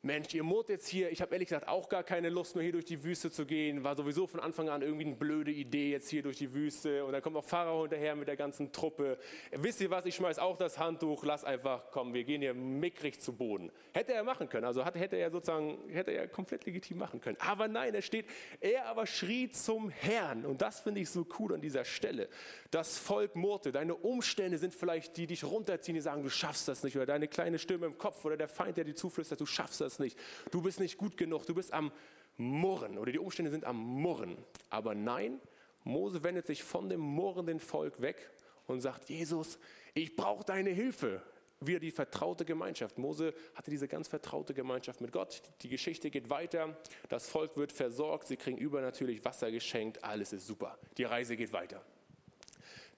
Mensch, 0.03 0.33
ihr 0.33 0.41
Mut 0.41 0.67
jetzt 0.69 0.87
hier, 0.87 1.11
ich 1.11 1.21
habe 1.21 1.33
ehrlich 1.33 1.49
gesagt 1.49 1.67
auch 1.67 1.87
gar 1.87 2.01
keine 2.01 2.29
Lust 2.29 2.55
mehr 2.55 2.63
hier 2.63 2.71
durch 2.71 2.85
die 2.85 3.03
Wüste 3.03 3.29
zu 3.29 3.45
gehen, 3.45 3.83
war 3.83 3.95
sowieso 3.95 4.25
von 4.25 4.39
Anfang 4.39 4.67
an 4.67 4.81
irgendwie 4.81 5.05
eine 5.05 5.15
blöde 5.15 5.51
Idee 5.51 5.91
jetzt 5.91 6.09
hier 6.09 6.23
durch 6.23 6.37
die 6.37 6.55
Wüste. 6.55 7.05
Und 7.05 7.13
dann 7.13 7.21
kommt 7.21 7.35
auch 7.35 7.45
Pharao 7.45 7.81
hinterher 7.83 8.15
mit 8.15 8.27
der 8.27 8.35
ganzen 8.35 8.71
Truppe. 8.71 9.19
Wisst 9.51 9.79
ihr 9.79 9.91
was, 9.91 10.07
ich 10.07 10.15
schmeiß 10.15 10.39
auch 10.39 10.57
das 10.57 10.79
Handtuch, 10.79 11.23
lass 11.23 11.43
einfach, 11.43 11.91
komm, 11.91 12.15
wir 12.15 12.23
gehen 12.23 12.41
hier 12.41 12.55
mickrig 12.55 13.21
zu 13.21 13.33
Boden. 13.33 13.71
Hätte 13.93 14.13
er 14.13 14.23
machen 14.23 14.49
können, 14.49 14.65
also 14.65 14.83
hätte 14.83 15.17
er 15.17 15.29
sozusagen, 15.29 15.77
hätte 15.91 16.09
er 16.09 16.27
komplett 16.27 16.65
legitim 16.65 16.97
machen 16.97 17.21
können. 17.21 17.37
Aber 17.39 17.67
nein, 17.67 17.93
er 17.93 18.01
steht, 18.01 18.25
er 18.59 18.87
aber 18.87 19.05
schrie 19.05 19.51
zum 19.51 19.91
Herrn. 19.91 20.47
Und 20.47 20.63
das 20.63 20.79
finde 20.79 21.01
ich 21.01 21.11
so 21.11 21.27
cool 21.37 21.53
an 21.53 21.61
dieser 21.61 21.85
Stelle. 21.85 22.27
Das 22.71 22.97
Volk 22.97 23.35
murrte, 23.35 23.71
deine 23.71 23.93
Umstände 23.93 24.57
sind 24.57 24.73
vielleicht 24.73 25.15
die, 25.15 25.27
die 25.27 25.35
dich 25.35 25.43
runterziehen, 25.43 25.93
die 25.93 26.01
sagen, 26.01 26.23
du 26.23 26.29
schaffst 26.29 26.67
das 26.67 26.83
nicht. 26.83 26.95
Oder 26.95 27.05
deine 27.05 27.27
kleine 27.27 27.59
Stimme 27.59 27.85
im 27.85 27.99
Kopf 27.99 28.25
oder 28.25 28.35
der 28.35 28.47
Feind, 28.47 28.77
der 28.77 28.83
dir 28.83 28.95
zuflüstert, 28.95 29.39
du 29.39 29.45
schaffst 29.45 29.79
das 29.79 29.90
das 29.91 29.99
nicht. 29.99 30.17
Du 30.51 30.61
bist 30.61 30.79
nicht 30.79 30.97
gut 30.97 31.17
genug, 31.17 31.45
du 31.45 31.53
bist 31.53 31.73
am 31.73 31.91
Murren 32.37 32.97
oder 32.97 33.11
die 33.11 33.19
Umstände 33.19 33.51
sind 33.51 33.65
am 33.65 33.77
Murren. 33.77 34.37
Aber 34.69 34.95
nein, 34.95 35.39
Mose 35.83 36.23
wendet 36.23 36.45
sich 36.45 36.63
von 36.63 36.89
dem 36.89 36.99
murrenden 36.99 37.59
Volk 37.59 38.01
weg 38.01 38.29
und 38.67 38.81
sagt, 38.81 39.09
Jesus, 39.09 39.59
ich 39.93 40.15
brauche 40.15 40.43
deine 40.43 40.69
Hilfe. 40.69 41.21
Wieder 41.63 41.79
die 41.79 41.91
vertraute 41.91 42.43
Gemeinschaft. 42.43 42.97
Mose 42.97 43.35
hatte 43.53 43.69
diese 43.69 43.87
ganz 43.87 44.07
vertraute 44.07 44.55
Gemeinschaft 44.55 44.99
mit 44.99 45.11
Gott. 45.11 45.43
Die 45.61 45.69
Geschichte 45.69 46.09
geht 46.09 46.31
weiter. 46.31 46.75
Das 47.07 47.29
Volk 47.29 47.55
wird 47.55 47.71
versorgt. 47.71 48.27
Sie 48.27 48.37
kriegen 48.37 48.57
übernatürlich 48.57 49.23
Wasser 49.23 49.51
geschenkt. 49.51 50.03
Alles 50.03 50.33
ist 50.33 50.47
super. 50.47 50.79
Die 50.97 51.03
Reise 51.03 51.37
geht 51.37 51.53
weiter. 51.53 51.85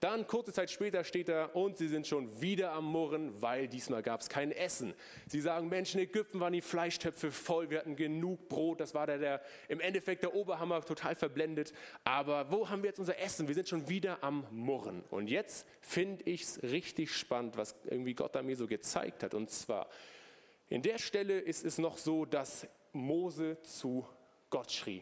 Dann 0.04 0.28
kurze 0.28 0.52
Zeit 0.52 0.70
später 0.70 1.06
steht 1.06 1.30
da, 1.30 1.46
und 1.46 1.78
sie 1.78 1.88
sind 1.88 2.06
schon 2.06 2.42
wieder 2.42 2.74
am 2.74 2.84
Murren, 2.84 3.42
weil 3.42 3.70
diesmal 3.70 4.04
gab 4.04 4.20
es 4.20 4.28
kein 4.28 4.52
Essen. 4.52 4.94
Sie 5.28 5.40
sagen, 5.40 5.70
Menschen, 5.70 6.02
in 6.02 6.10
Ägypten 6.10 6.42
waren 6.42 6.52
die 6.52 6.60
Fleischtöpfe 6.60 7.32
voll, 7.32 7.70
wir 7.70 7.80
hatten 7.80 7.96
genug 7.96 8.50
Brot, 8.50 8.82
das 8.82 8.94
war 8.94 9.08
der, 9.08 9.18
der 9.18 9.42
im 9.70 9.80
Endeffekt 9.80 10.24
der 10.24 10.36
Oberhammer, 10.36 10.82
total 10.82 11.16
verblendet. 11.16 11.72
Aber 12.04 12.52
wo 12.52 12.70
haben 12.70 12.84
wir 12.84 12.90
jetzt 12.90 13.00
unser 13.00 13.18
Essen? 13.18 13.48
Wir 13.48 13.56
sind 13.56 13.70
schon 13.70 13.88
wieder 13.88 14.22
am 14.26 14.46
Murren. 14.52 15.06
Und 15.10 15.30
jetzt 15.30 15.66
finde 15.80 16.26
ich 16.26 16.42
es 16.42 16.64
richtig 16.64 17.16
spannend, 17.16 17.56
was 17.56 17.74
irgendwie 17.86 18.14
Gott 18.14 18.36
da 18.36 18.44
mir 18.44 18.58
so 18.58 18.68
gezeigt 18.68 19.24
hat. 19.24 19.34
Und 19.34 19.52
zwar, 19.52 19.88
in 20.68 20.82
der 20.82 20.98
Stelle 20.98 21.40
ist 21.40 21.64
es 21.64 21.78
noch 21.78 21.98
so, 21.98 22.26
dass 22.26 22.68
Mose 22.92 23.58
zu 23.62 24.06
Gott 24.50 24.70
schrie. 24.70 25.02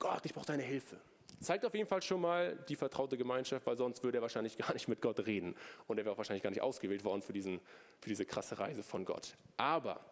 Gott, 0.00 0.22
ich 0.24 0.34
brauche 0.34 0.46
deine 0.46 0.64
Hilfe. 0.64 0.96
Zeigt 1.40 1.64
auf 1.64 1.74
jeden 1.74 1.88
Fall 1.88 2.02
schon 2.02 2.20
mal 2.20 2.56
die 2.68 2.76
vertraute 2.76 3.16
Gemeinschaft, 3.16 3.66
weil 3.66 3.76
sonst 3.76 4.04
würde 4.04 4.18
er 4.18 4.22
wahrscheinlich 4.22 4.58
gar 4.58 4.72
nicht 4.74 4.88
mit 4.88 5.00
Gott 5.00 5.26
reden. 5.26 5.56
Und 5.86 5.98
er 5.98 6.04
wäre 6.04 6.12
auch 6.12 6.18
wahrscheinlich 6.18 6.42
gar 6.42 6.50
nicht 6.50 6.60
ausgewählt 6.60 7.02
worden 7.04 7.22
für, 7.22 7.32
diesen, 7.32 7.60
für 8.00 8.10
diese 8.10 8.26
krasse 8.26 8.58
Reise 8.58 8.82
von 8.82 9.04
Gott. 9.06 9.36
Aber 9.56 10.04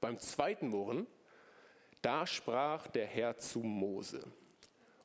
beim 0.00 0.18
zweiten 0.18 0.68
Murren, 0.68 1.06
da 2.02 2.26
sprach 2.26 2.88
der 2.88 3.06
Herr 3.06 3.36
zu 3.36 3.60
Mose. 3.60 4.20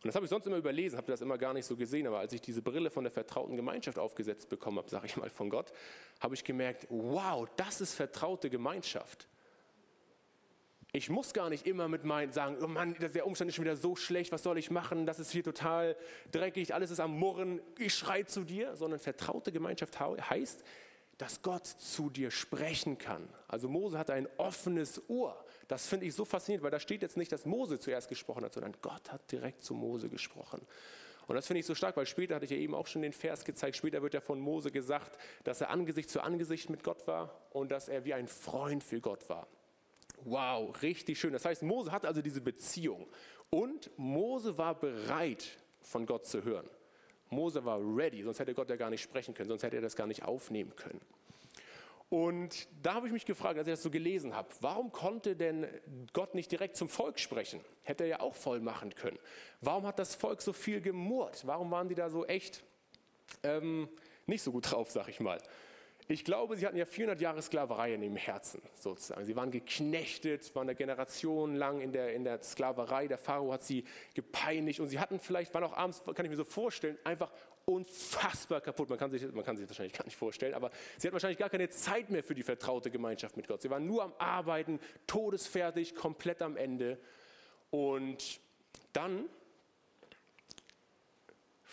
Und 0.04 0.08
das 0.08 0.16
habe 0.16 0.26
ich 0.26 0.30
sonst 0.30 0.48
immer 0.48 0.58
überlesen, 0.58 0.98
habe 0.98 1.12
das 1.12 1.22
immer 1.22 1.38
gar 1.38 1.54
nicht 1.54 1.66
so 1.66 1.78
gesehen, 1.78 2.08
aber 2.08 2.20
als 2.20 2.34
ich 2.34 2.42
diese 2.42 2.62
Brille 2.62 2.90
von 2.90 3.06
der 3.06 3.12
vertrauten 3.12 3.56
Gemeinschaft 3.56 3.98
aufgesetzt 3.98 4.50
bekommen 4.50 4.78
habe, 4.78 4.90
sage 4.90 5.06
ich 5.06 5.16
mal 5.16 5.30
von 5.30 5.50
Gott, 5.50 5.72
habe 6.20 6.36
ich 6.36 6.44
gemerkt, 6.44 6.88
wow, 6.90 7.48
das 7.56 7.80
ist 7.80 7.94
vertraute 7.94 8.50
Gemeinschaft. 8.50 9.28
Ich 10.96 11.10
muss 11.10 11.34
gar 11.34 11.50
nicht 11.50 11.66
immer 11.66 11.88
mit 11.88 12.04
meinen 12.04 12.32
sagen, 12.32 12.56
oh 12.62 12.68
Mann, 12.68 12.96
der 13.00 13.26
Umstand 13.26 13.50
ist 13.50 13.56
schon 13.56 13.66
wieder 13.66 13.76
so 13.76 13.96
schlecht, 13.96 14.32
was 14.32 14.44
soll 14.44 14.60
ich 14.60 14.70
machen? 14.70 15.08
Das 15.08 15.18
ist 15.18 15.32
hier 15.32 15.44
total 15.44 15.96
dreckig, 16.32 16.76
alles 16.76 16.92
ist 16.92 17.00
am 17.00 17.18
Murren, 17.18 17.62
ich 17.80 17.96
schreie 17.96 18.28
zu 18.28 18.44
dir, 18.44 18.76
sondern 18.76 19.00
vertraute 19.00 19.52
Gemeinschaft 19.52 20.00
heißt, 20.00 20.64
dass 21.18 21.42
Gott 21.42 21.66
zu 21.66 22.12
dir 22.12 22.30
sprechen 22.30 23.00
kann. 23.00 23.28
Also 23.48 23.68
Mose 23.70 23.98
hatte 23.98 24.14
ein 24.14 24.28
offenes 24.38 25.10
Ohr. 25.10 25.44
Das 25.68 25.88
finde 25.88 26.06
ich 26.06 26.14
so 26.14 26.26
faszinierend, 26.26 26.64
weil 26.64 26.70
da 26.70 26.80
steht 26.80 27.02
jetzt 27.02 27.18
nicht, 27.18 27.32
dass 27.32 27.48
Mose 27.48 27.80
zuerst 27.80 28.08
gesprochen 28.08 28.46
hat, 28.46 28.54
sondern 28.54 28.74
Gott 28.84 29.12
hat 29.12 29.32
direkt 29.32 29.64
zu 29.64 29.74
Mose 29.74 30.10
gesprochen. 30.10 30.62
Und 31.26 31.36
das 31.36 31.48
finde 31.48 31.62
ich 31.62 31.66
so 31.66 31.74
stark, 31.74 31.98
weil 31.98 32.06
später 32.06 32.36
hatte 32.36 32.46
ich 32.46 32.52
ja 32.52 32.58
eben 32.58 32.76
auch 32.76 32.86
schon 32.86 33.02
den 33.02 33.14
Vers 33.14 33.46
gezeigt, 33.46 33.78
später 33.78 34.04
wird 34.04 34.14
ja 34.14 34.22
von 34.22 34.40
Mose 34.40 34.70
gesagt, 34.70 35.18
dass 35.44 35.60
er 35.60 35.72
Angesicht 35.72 36.12
zu 36.12 36.22
Angesicht 36.22 36.70
mit 36.70 36.84
Gott 36.84 37.08
war 37.08 37.34
und 37.50 37.72
dass 37.72 37.88
er 37.90 38.06
wie 38.06 38.14
ein 38.14 38.28
Freund 38.28 38.84
für 38.84 39.02
Gott 39.02 39.28
war. 39.28 39.48
Wow, 40.26 40.82
richtig 40.82 41.20
schön. 41.20 41.34
Das 41.34 41.46
heißt, 41.46 41.64
Mose 41.64 41.92
hat 41.92 42.06
also 42.06 42.22
diese 42.22 42.42
Beziehung 42.42 43.08
und 43.50 43.92
Mose 43.98 44.58
war 44.58 44.80
bereit, 44.80 45.58
von 45.82 46.06
Gott 46.06 46.26
zu 46.26 46.44
hören. 46.44 46.70
Mose 47.30 47.66
war 47.66 47.80
ready, 47.80 48.24
sonst 48.24 48.40
hätte 48.40 48.54
Gott 48.54 48.70
ja 48.70 48.76
gar 48.76 48.90
nicht 48.90 49.02
sprechen 49.02 49.34
können, 49.34 49.50
sonst 49.50 49.64
hätte 49.64 49.76
er 49.76 49.82
das 49.82 49.96
gar 49.96 50.08
nicht 50.08 50.24
aufnehmen 50.24 50.76
können. 50.76 51.02
Und 52.10 52.68
da 52.84 52.94
habe 52.94 53.08
ich 53.08 53.14
mich 53.14 53.26
gefragt, 53.26 53.58
als 53.58 53.68
ich 53.68 53.74
das 53.74 53.82
so 53.82 53.90
gelesen 53.90 54.36
habe, 54.36 54.48
warum 54.62 54.92
konnte 54.92 55.36
denn 55.36 55.68
Gott 56.14 56.36
nicht 56.36 56.52
direkt 56.52 56.78
zum 56.78 56.88
Volk 56.88 57.20
sprechen? 57.20 57.60
Hätte 57.82 58.04
er 58.04 58.10
ja 58.10 58.20
auch 58.20 58.36
voll 58.36 58.60
machen 58.60 58.94
können. 58.94 59.18
Warum 59.62 59.88
hat 59.88 59.98
das 59.98 60.14
Volk 60.14 60.42
so 60.44 60.54
viel 60.54 60.80
gemurrt? 60.80 61.42
Warum 61.48 61.72
waren 61.72 61.90
die 61.90 61.96
da 61.96 62.12
so 62.12 62.24
echt 62.26 62.64
ähm, 63.42 63.90
nicht 64.28 64.44
so 64.44 64.52
gut 64.52 64.72
drauf, 64.72 64.92
sag 64.92 65.08
ich 65.10 65.20
mal? 65.20 65.40
Ich 66.08 66.26
glaube, 66.26 66.58
sie 66.58 66.66
hatten 66.66 66.78
ja 66.78 66.86
400 66.86 67.22
Jahre 67.22 67.42
Sklaverei 67.42 67.94
in 67.94 68.02
dem 68.02 68.16
Herzen, 68.18 68.62
sozusagen. 68.76 69.24
Sie 69.26 69.36
waren 69.36 69.52
geknechtet, 69.52 70.54
waren 70.56 70.68
eine 70.68 70.76
Generation 70.76 71.56
lang 71.56 71.80
in 71.80 71.94
der, 71.94 72.14
in 72.14 72.24
der 72.24 72.42
Sklaverei. 72.44 73.08
Der 73.08 73.18
Pharao 73.18 73.54
hat 73.54 73.64
sie 73.64 73.86
gepeinigt 74.14 74.80
und 74.80 74.90
sie 74.90 75.00
hatten 75.00 75.20
vielleicht, 75.20 75.54
waren 75.54 75.64
auch 75.64 75.74
abends, 75.74 76.04
kann 76.04 76.26
ich 76.26 76.30
mir 76.30 76.36
so 76.36 76.44
vorstellen, 76.44 76.98
einfach 77.06 77.32
unfassbar 77.66 78.60
kaputt. 78.60 78.90
Man 78.90 79.00
kann 79.00 79.12
sich, 79.12 79.22
man 79.32 79.46
kann 79.46 79.56
sich 79.56 79.66
das 79.66 79.72
wahrscheinlich 79.72 79.98
gar 79.98 80.06
nicht 80.06 80.18
vorstellen, 80.18 80.54
aber 80.54 80.72
sie 80.98 81.08
hatten 81.08 81.14
wahrscheinlich 81.14 81.40
gar 81.40 81.50
keine 81.50 81.70
Zeit 81.70 82.10
mehr 82.10 82.24
für 82.24 82.36
die 82.36 82.44
vertraute 82.44 82.92
Gemeinschaft 82.92 83.38
mit 83.38 83.48
Gott. 83.48 83.62
Sie 83.62 83.70
waren 83.70 83.86
nur 83.86 84.04
am 84.04 84.14
Arbeiten, 84.18 84.80
todesfertig, 85.08 85.96
komplett 85.96 86.42
am 86.42 86.58
Ende. 86.58 87.00
Und 87.72 88.42
dann 88.92 89.30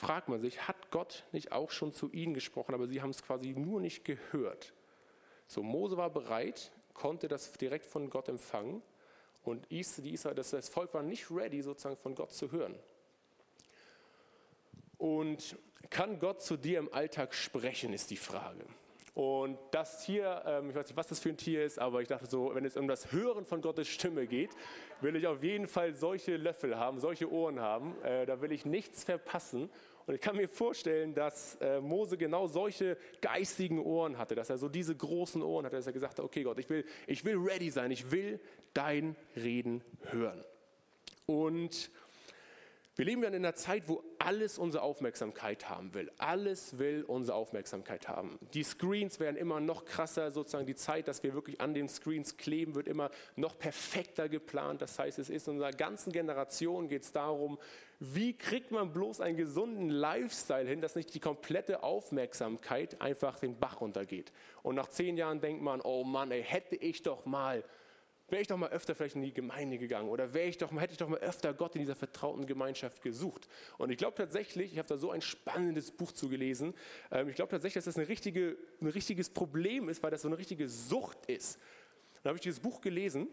fragt 0.01 0.29
man 0.29 0.41
sich, 0.41 0.67
hat 0.67 0.91
Gott 0.91 1.25
nicht 1.31 1.53
auch 1.53 1.71
schon 1.71 1.93
zu 1.93 2.11
ihnen 2.11 2.33
gesprochen, 2.33 2.75
aber 2.75 2.87
sie 2.87 3.03
haben 3.03 3.11
es 3.11 3.23
quasi 3.23 3.53
nur 3.53 3.81
nicht 3.81 4.05
gehört. 4.05 4.73
So, 5.47 5.63
Mose 5.63 5.99
war 5.99 6.09
bereit, 6.09 6.73
konnte 6.95 7.29
das 7.29 7.53
direkt 7.53 7.85
von 7.85 8.09
Gott 8.09 8.29
empfangen 8.29 8.83
und 9.43 9.71
Israel, 9.71 10.35
das 10.35 10.69
Volk 10.71 10.95
war 10.95 11.03
nicht 11.03 11.31
ready, 11.31 11.61
sozusagen 11.61 11.99
von 11.99 12.15
Gott 12.15 12.33
zu 12.33 12.51
hören. 12.51 12.75
Und 14.97 15.59
kann 15.91 16.19
Gott 16.19 16.43
zu 16.43 16.57
dir 16.57 16.79
im 16.79 16.93
Alltag 16.93 17.35
sprechen, 17.35 17.93
ist 17.93 18.11
die 18.11 18.17
Frage. 18.17 18.65
Und 19.15 19.59
das 19.73 20.05
Tier, 20.05 20.43
ähm, 20.47 20.71
ich 20.71 20.77
weiß 20.77 20.87
nicht, 20.87 20.97
was 20.97 21.09
das 21.09 21.19
für 21.19 21.31
ein 21.31 21.37
Tier 21.37 21.65
ist, 21.65 21.79
aber 21.79 22.01
ich 22.01 22.09
dachte 22.09 22.27
so, 22.27 22.55
wenn 22.55 22.65
es 22.65 22.77
um 22.77 22.87
das 22.87 23.13
Hören 23.13 23.45
von 23.45 23.61
Gottes 23.61 23.89
Stimme 23.89 24.27
geht, 24.27 24.51
will 25.01 25.17
ich 25.17 25.27
auf 25.27 25.43
jeden 25.43 25.67
Fall 25.67 25.95
solche 25.95 26.37
Löffel 26.37 26.79
haben, 26.79 27.01
solche 27.01 27.31
Ohren 27.31 27.61
haben. 27.61 28.01
Äh, 28.03 28.25
da 28.27 28.41
will 28.41 28.53
ich 28.53 28.65
nichts 28.65 29.05
verpassen. 29.05 29.69
Und 30.07 30.15
ich 30.15 30.21
kann 30.21 30.37
mir 30.37 30.49
vorstellen, 30.49 31.15
dass 31.15 31.57
äh, 31.57 31.81
Mose 31.81 32.17
genau 32.17 32.47
solche 32.47 32.97
geistigen 33.21 33.79
Ohren 33.79 34.19
hatte, 34.19 34.35
dass 34.35 34.51
er 34.51 34.59
so 34.59 34.69
diese 34.69 34.97
großen 34.97 35.43
Ohren 35.43 35.67
hatte, 35.67 35.77
dass 35.77 35.87
er 35.87 35.93
gesagt 35.93 36.19
hat, 36.19 36.25
okay 36.25 36.43
Gott, 36.43 36.59
ich 36.59 36.69
will, 36.69 36.85
ich 37.07 37.25
will 37.25 37.37
ready 37.37 37.71
sein, 37.71 37.91
ich 37.91 38.11
will 38.11 38.41
dein 38.75 39.17
Reden 39.37 39.85
hören. 40.11 40.45
Und 41.27 41.91
wir 43.01 43.07
leben 43.07 43.23
ja 43.23 43.29
in 43.31 43.35
einer 43.35 43.55
Zeit, 43.55 43.85
wo 43.87 44.05
alles 44.19 44.59
unsere 44.59 44.85
Aufmerksamkeit 44.85 45.71
haben 45.71 45.95
will. 45.95 46.13
Alles 46.19 46.79
will 46.79 47.03
unsere 47.03 47.35
Aufmerksamkeit 47.35 48.09
haben. 48.09 48.39
Die 48.53 48.63
Screens 48.63 49.19
werden 49.19 49.37
immer 49.37 49.59
noch 49.59 49.87
krasser, 49.87 50.31
sozusagen 50.31 50.67
die 50.67 50.75
Zeit, 50.75 51.09
dass 51.09 51.23
wir 51.23 51.33
wirklich 51.33 51.63
an 51.63 51.73
den 51.73 51.89
Screens 51.89 52.37
kleben, 52.37 52.75
wird 52.75 52.87
immer 52.87 53.11
noch 53.37 53.59
perfekter 53.59 54.29
geplant. 54.29 54.83
Das 54.83 54.99
heißt, 54.99 55.19
es 55.19 55.31
ist 55.31 55.49
in 55.49 55.55
unserer 55.55 55.71
ganzen 55.71 56.13
Generation 56.13 56.89
geht 56.89 57.05
es 57.05 57.13
darum, 57.13 57.59
wie 58.01 58.37
kriegt 58.37 58.71
man 58.71 58.93
bloß 58.93 59.23
einen 59.23 59.39
gesunden 59.39 59.89
Lifestyle 59.89 60.69
hin, 60.69 60.83
dass 60.83 60.95
nicht 60.95 61.15
die 61.15 61.21
komplette 61.21 61.83
Aufmerksamkeit 61.83 63.01
einfach 63.01 63.39
den 63.39 63.59
Bach 63.59 63.81
runtergeht. 63.81 64.31
Und 64.63 64.75
nach 64.75 64.89
zehn 64.89 65.17
Jahren 65.17 65.41
denkt 65.41 65.63
man, 65.63 65.81
oh 65.81 66.05
Mann, 66.05 66.31
ey, 66.33 66.43
hätte 66.43 66.77
ich 66.77 67.03
doch 67.03 67.25
mal 67.25 67.65
wäre 68.31 68.43
ich 68.43 68.49
doch 68.49 68.57
mal 68.57 68.71
öfter 68.71 68.95
vielleicht 68.95 69.17
in 69.17 69.23
die 69.23 69.33
Gemeinde 69.33 69.79
gegangen 69.79 70.09
oder 70.09 70.35
wäre 70.35 70.49
ich 70.49 70.59
doch 70.59 70.71
mal, 70.71 70.81
hätte 70.81 70.93
ich 70.93 70.99
doch 70.99 71.09
mal 71.09 71.19
öfter 71.21 71.53
Gott 71.55 71.75
in 71.75 71.81
dieser 71.81 71.97
vertrauten 71.97 72.47
Gemeinschaft 72.47 73.03
gesucht. 73.03 73.49
Und 73.79 73.91
ich 73.91 73.99
glaube 73.99 74.17
tatsächlich, 74.17 74.73
ich 74.73 74.79
habe 74.79 74.89
da 74.89 74.97
so 74.97 75.11
ein 75.11 75.21
spannendes 75.21 75.91
Buch 75.91 76.13
zugelesen, 76.13 76.75
ähm, 77.11 77.29
ich 77.29 77.37
glaube 77.37 77.51
tatsächlich, 77.51 77.85
dass 77.85 77.93
das 77.93 77.97
eine 77.97 78.09
richtige, 78.09 78.57
ein 78.81 78.89
richtiges 78.89 79.31
Problem 79.31 79.89
ist, 79.89 80.03
weil 80.03 80.11
das 80.11 80.23
so 80.23 80.29
eine 80.29 80.39
richtige 80.39 80.69
Sucht 80.69 81.27
ist. 81.27 81.59
Dann 82.23 82.31
habe 82.31 82.37
ich 82.37 82.43
dieses 82.43 82.61
Buch 82.61 82.81
gelesen 82.81 83.29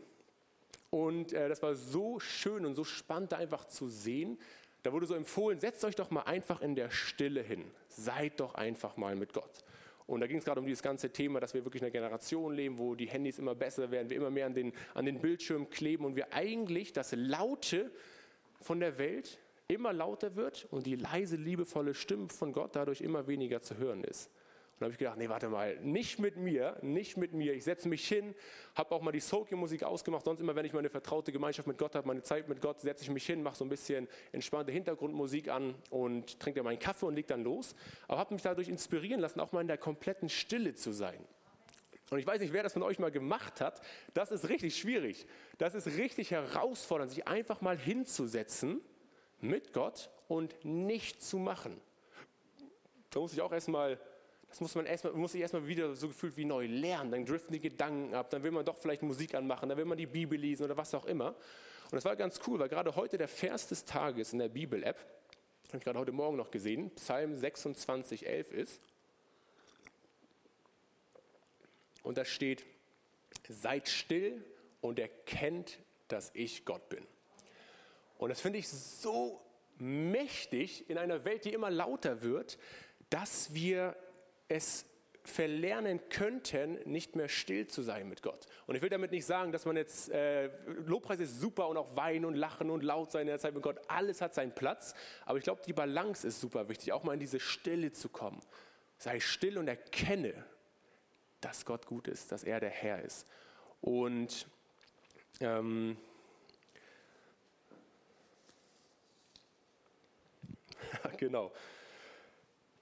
und 0.89 1.33
äh, 1.33 1.49
das 1.49 1.61
war 1.61 1.75
so 1.75 2.19
schön 2.19 2.65
und 2.65 2.75
so 2.75 2.83
spannend, 2.83 3.31
da 3.31 3.37
einfach 3.37 3.65
zu 3.65 3.87
sehen. 3.87 4.39
Da 4.83 4.93
wurde 4.93 5.05
so 5.05 5.15
empfohlen, 5.15 5.59
setzt 5.59 5.83
euch 5.83 5.95
doch 5.95 6.11
mal 6.11 6.21
einfach 6.21 6.61
in 6.61 6.75
der 6.75 6.89
Stille 6.91 7.41
hin. 7.41 7.65
Seid 7.89 8.39
doch 8.39 8.55
einfach 8.55 8.95
mal 8.95 9.15
mit 9.15 9.33
Gott. 9.33 9.63
Und 10.07 10.21
da 10.21 10.27
ging 10.27 10.37
es 10.37 10.45
gerade 10.45 10.61
um 10.61 10.65
dieses 10.65 10.81
ganze 10.81 11.11
Thema, 11.11 11.41
dass 11.41 11.53
wir 11.53 11.65
wirklich 11.65 11.81
in 11.81 11.87
einer 11.87 11.91
Generation 11.91 12.53
leben, 12.53 12.77
wo 12.79 12.95
die 12.95 13.07
Handys 13.07 13.39
immer 13.39 13.55
besser 13.55 13.91
werden, 13.91 14.09
wir 14.09 14.17
immer 14.17 14.29
mehr 14.29 14.45
an 14.45 14.53
den, 14.53 14.71
an 14.93 15.05
den 15.05 15.19
Bildschirm 15.19 15.69
kleben 15.69 16.05
und 16.05 16.15
wir 16.15 16.33
eigentlich 16.33 16.93
das 16.93 17.11
Laute 17.11 17.91
von 18.61 18.79
der 18.79 18.97
Welt 18.97 19.39
immer 19.67 19.91
lauter 19.91 20.35
wird 20.37 20.65
und 20.71 20.85
die 20.85 20.95
leise, 20.95 21.35
liebevolle 21.35 21.93
Stimme 21.93 22.29
von 22.29 22.53
Gott 22.53 22.75
dadurch 22.75 23.01
immer 23.01 23.27
weniger 23.27 23.61
zu 23.61 23.77
hören 23.77 24.05
ist. 24.05 24.31
Und 24.79 24.83
habe 24.83 24.91
ich 24.91 24.99
gedacht, 24.99 25.17
nee, 25.17 25.27
warte 25.27 25.49
mal, 25.49 25.75
nicht 25.79 26.19
mit 26.19 26.37
mir, 26.37 26.77
nicht 26.83 27.17
mit 27.17 27.33
mir. 27.33 27.53
Ich 27.55 27.63
setze 27.63 27.89
mich 27.89 28.07
hin, 28.07 28.35
habe 28.75 28.93
auch 28.93 29.01
mal 29.01 29.11
die 29.11 29.19
Soaking-Musik 29.19 29.81
ausgemacht. 29.81 30.23
Sonst 30.23 30.39
immer, 30.39 30.55
wenn 30.55 30.65
ich 30.65 30.73
meine 30.73 30.89
vertraute 30.89 31.31
Gemeinschaft 31.31 31.67
mit 31.67 31.79
Gott 31.79 31.95
habe, 31.95 32.07
meine 32.07 32.21
Zeit 32.21 32.47
mit 32.47 32.61
Gott, 32.61 32.81
setze 32.81 33.03
ich 33.03 33.09
mich 33.09 33.25
hin, 33.25 33.41
mache 33.41 33.55
so 33.55 33.65
ein 33.65 33.69
bisschen 33.69 34.07
entspannte 34.31 34.71
Hintergrundmusik 34.71 35.49
an 35.49 35.73
und 35.89 36.39
trinke 36.39 36.59
dann 36.59 36.65
meinen 36.65 36.77
Kaffee 36.77 37.07
und 37.07 37.15
leg 37.15 37.25
dann 37.25 37.43
los. 37.43 37.73
Aber 38.07 38.19
habe 38.19 38.35
mich 38.35 38.43
dadurch 38.43 38.69
inspirieren 38.69 39.19
lassen, 39.19 39.39
auch 39.39 39.51
mal 39.51 39.61
in 39.61 39.67
der 39.67 39.79
kompletten 39.79 40.29
Stille 40.29 40.75
zu 40.75 40.91
sein. 40.91 41.25
Und 42.11 42.19
ich 42.19 42.27
weiß 42.27 42.39
nicht, 42.39 42.53
wer 42.53 42.61
das 42.61 42.73
von 42.73 42.83
euch 42.83 42.99
mal 42.99 43.11
gemacht 43.11 43.59
hat. 43.61 43.81
Das 44.13 44.31
ist 44.31 44.47
richtig 44.47 44.77
schwierig. 44.77 45.25
Das 45.57 45.73
ist 45.73 45.87
richtig 45.87 46.29
herausfordernd, 46.29 47.11
sich 47.11 47.27
einfach 47.27 47.61
mal 47.61 47.77
hinzusetzen 47.77 48.81
mit 49.41 49.73
Gott 49.73 50.11
und 50.27 50.63
nicht 50.63 51.23
zu 51.23 51.39
machen. 51.39 51.81
Da 53.09 53.19
muss 53.19 53.33
ich 53.33 53.41
auch 53.41 53.51
erstmal 53.51 53.99
das 54.49 54.61
muss 54.61 54.75
man 54.75 54.85
erstmal, 54.85 55.13
muss 55.13 55.33
ich 55.33 55.41
erstmal 55.41 55.67
wieder 55.67 55.95
so 55.95 56.07
gefühlt 56.07 56.37
wie 56.37 56.45
neu 56.45 56.67
lernen. 56.67 57.11
Dann 57.11 57.25
driften 57.25 57.53
die 57.53 57.59
Gedanken 57.59 58.13
ab, 58.15 58.29
dann 58.29 58.43
will 58.43 58.51
man 58.51 58.65
doch 58.65 58.77
vielleicht 58.77 59.03
Musik 59.03 59.35
anmachen, 59.35 59.69
dann 59.69 59.77
will 59.77 59.85
man 59.85 59.97
die 59.97 60.05
Bibel 60.05 60.39
lesen 60.39 60.63
oder 60.63 60.77
was 60.77 60.93
auch 60.93 61.05
immer. 61.05 61.29
Und 61.29 61.93
das 61.93 62.05
war 62.05 62.15
ganz 62.15 62.39
cool, 62.47 62.59
weil 62.59 62.69
gerade 62.69 62.95
heute 62.95 63.17
der 63.17 63.27
Vers 63.27 63.67
des 63.67 63.85
Tages 63.85 64.33
in 64.33 64.39
der 64.39 64.49
Bibel-App, 64.49 64.97
habe 65.67 65.77
ich 65.77 65.83
gerade 65.83 65.99
heute 65.99 66.11
Morgen 66.13 66.37
noch 66.37 66.51
gesehen, 66.51 66.91
Psalm 66.91 67.35
26, 67.35 68.25
11 68.25 68.51
ist. 68.51 68.81
Und 72.03 72.17
da 72.17 72.23
steht, 72.23 72.65
seid 73.49 73.89
still 73.89 74.43
und 74.79 74.97
erkennt, 74.97 75.79
dass 76.07 76.31
ich 76.33 76.63
Gott 76.63 76.87
bin. 76.87 77.05
Und 78.17 78.29
das 78.29 78.39
finde 78.39 78.59
ich 78.59 78.69
so 78.69 79.41
mächtig 79.77 80.89
in 80.89 80.97
einer 80.97 81.25
Welt, 81.25 81.45
die 81.45 81.53
immer 81.53 81.69
lauter 81.69 82.21
wird, 82.21 82.57
dass 83.09 83.53
wir 83.53 83.95
es 84.47 84.85
verlernen 85.23 85.99
könnten, 86.09 86.79
nicht 86.85 87.17
mehr 87.17 87.27
still 87.27 87.67
zu 87.67 87.81
sein 87.81 88.07
mit 88.07 88.21
Gott. 88.21 88.45
Und 88.65 88.75
ich 88.75 88.81
will 88.81 88.89
damit 88.89 89.11
nicht 89.11 89.25
sagen, 89.25 89.51
dass 89.51 89.65
man 89.65 89.75
jetzt, 89.75 90.09
äh, 90.09 90.49
Lobpreis 90.85 91.19
ist 91.19 91.41
super 91.41 91.67
und 91.67 91.75
auch 91.75 91.97
weinen 91.97 92.23
und 92.23 92.35
lachen 92.35 92.69
und 92.69 92.81
laut 92.81 93.11
sein 93.11 93.23
in 93.23 93.27
der 93.27 93.39
Zeit 93.39 93.53
mit 93.53 93.61
Gott, 93.61 93.77
alles 93.89 94.21
hat 94.21 94.33
seinen 94.33 94.55
Platz, 94.55 94.95
aber 95.25 95.37
ich 95.37 95.43
glaube, 95.43 95.61
die 95.65 95.73
Balance 95.73 96.25
ist 96.25 96.39
super 96.39 96.69
wichtig, 96.69 96.93
auch 96.93 97.03
mal 97.03 97.13
in 97.13 97.19
diese 97.19 97.41
Stille 97.41 97.91
zu 97.91 98.07
kommen. 98.07 98.39
Sei 98.97 99.19
still 99.19 99.57
und 99.57 99.67
erkenne, 99.67 100.33
dass 101.41 101.65
Gott 101.65 101.85
gut 101.85 102.07
ist, 102.07 102.31
dass 102.31 102.43
er 102.43 102.61
der 102.61 102.69
Herr 102.69 103.01
ist. 103.01 103.27
Und 103.81 104.47
ähm, 105.41 105.97
genau. 111.17 111.51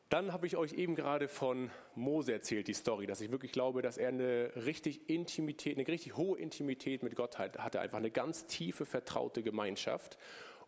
Dann 0.09 0.31
habe 0.31 0.45
ich 0.45 0.55
euch 0.55 0.73
eben 0.73 0.95
gerade 0.95 1.27
von 1.27 1.71
Mose 1.95 2.31
erzählt, 2.31 2.67
die 2.67 2.75
Story, 2.75 3.07
dass 3.07 3.21
ich 3.21 3.31
wirklich 3.31 3.51
glaube, 3.51 3.81
dass 3.81 3.97
er 3.97 4.09
eine 4.09 4.51
richtig 4.55 5.09
Intimität, 5.09 5.77
eine 5.77 5.87
richtig 5.87 6.15
hohe 6.15 6.37
Intimität 6.37 7.01
mit 7.01 7.15
Gott 7.15 7.39
hatte, 7.39 7.79
einfach 7.79 7.97
eine 7.97 8.11
ganz 8.11 8.45
tiefe, 8.45 8.85
vertraute 8.85 9.41
Gemeinschaft. 9.41 10.19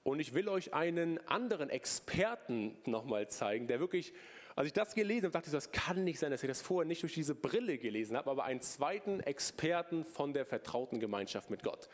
Und 0.03 0.19
ich 0.19 0.33
will 0.33 0.49
euch 0.49 0.73
einen 0.73 1.19
anderen 1.27 1.69
Experten 1.69 2.77
nochmal 2.85 3.27
zeigen, 3.29 3.67
der 3.67 3.79
wirklich, 3.79 4.11
als 4.55 4.67
ich 4.67 4.73
das 4.73 4.95
gelesen 4.95 5.25
habe, 5.25 5.33
dachte 5.33 5.47
ich, 5.47 5.53
das 5.53 5.71
kann 5.71 6.03
nicht 6.03 6.17
sein, 6.17 6.31
dass 6.31 6.41
ich 6.41 6.47
das 6.47 6.63
vorher 6.63 6.87
nicht 6.87 7.03
durch 7.03 7.13
diese 7.13 7.35
Brille 7.35 7.77
gelesen 7.77 8.17
habe, 8.17 8.31
aber 8.31 8.45
einen 8.45 8.61
zweiten 8.61 9.19
Experten 9.19 10.03
von 10.03 10.33
der 10.33 10.45
vertrauten 10.45 10.99
Gemeinschaft 10.99 11.51
mit 11.51 11.61
Gott. 11.61 11.89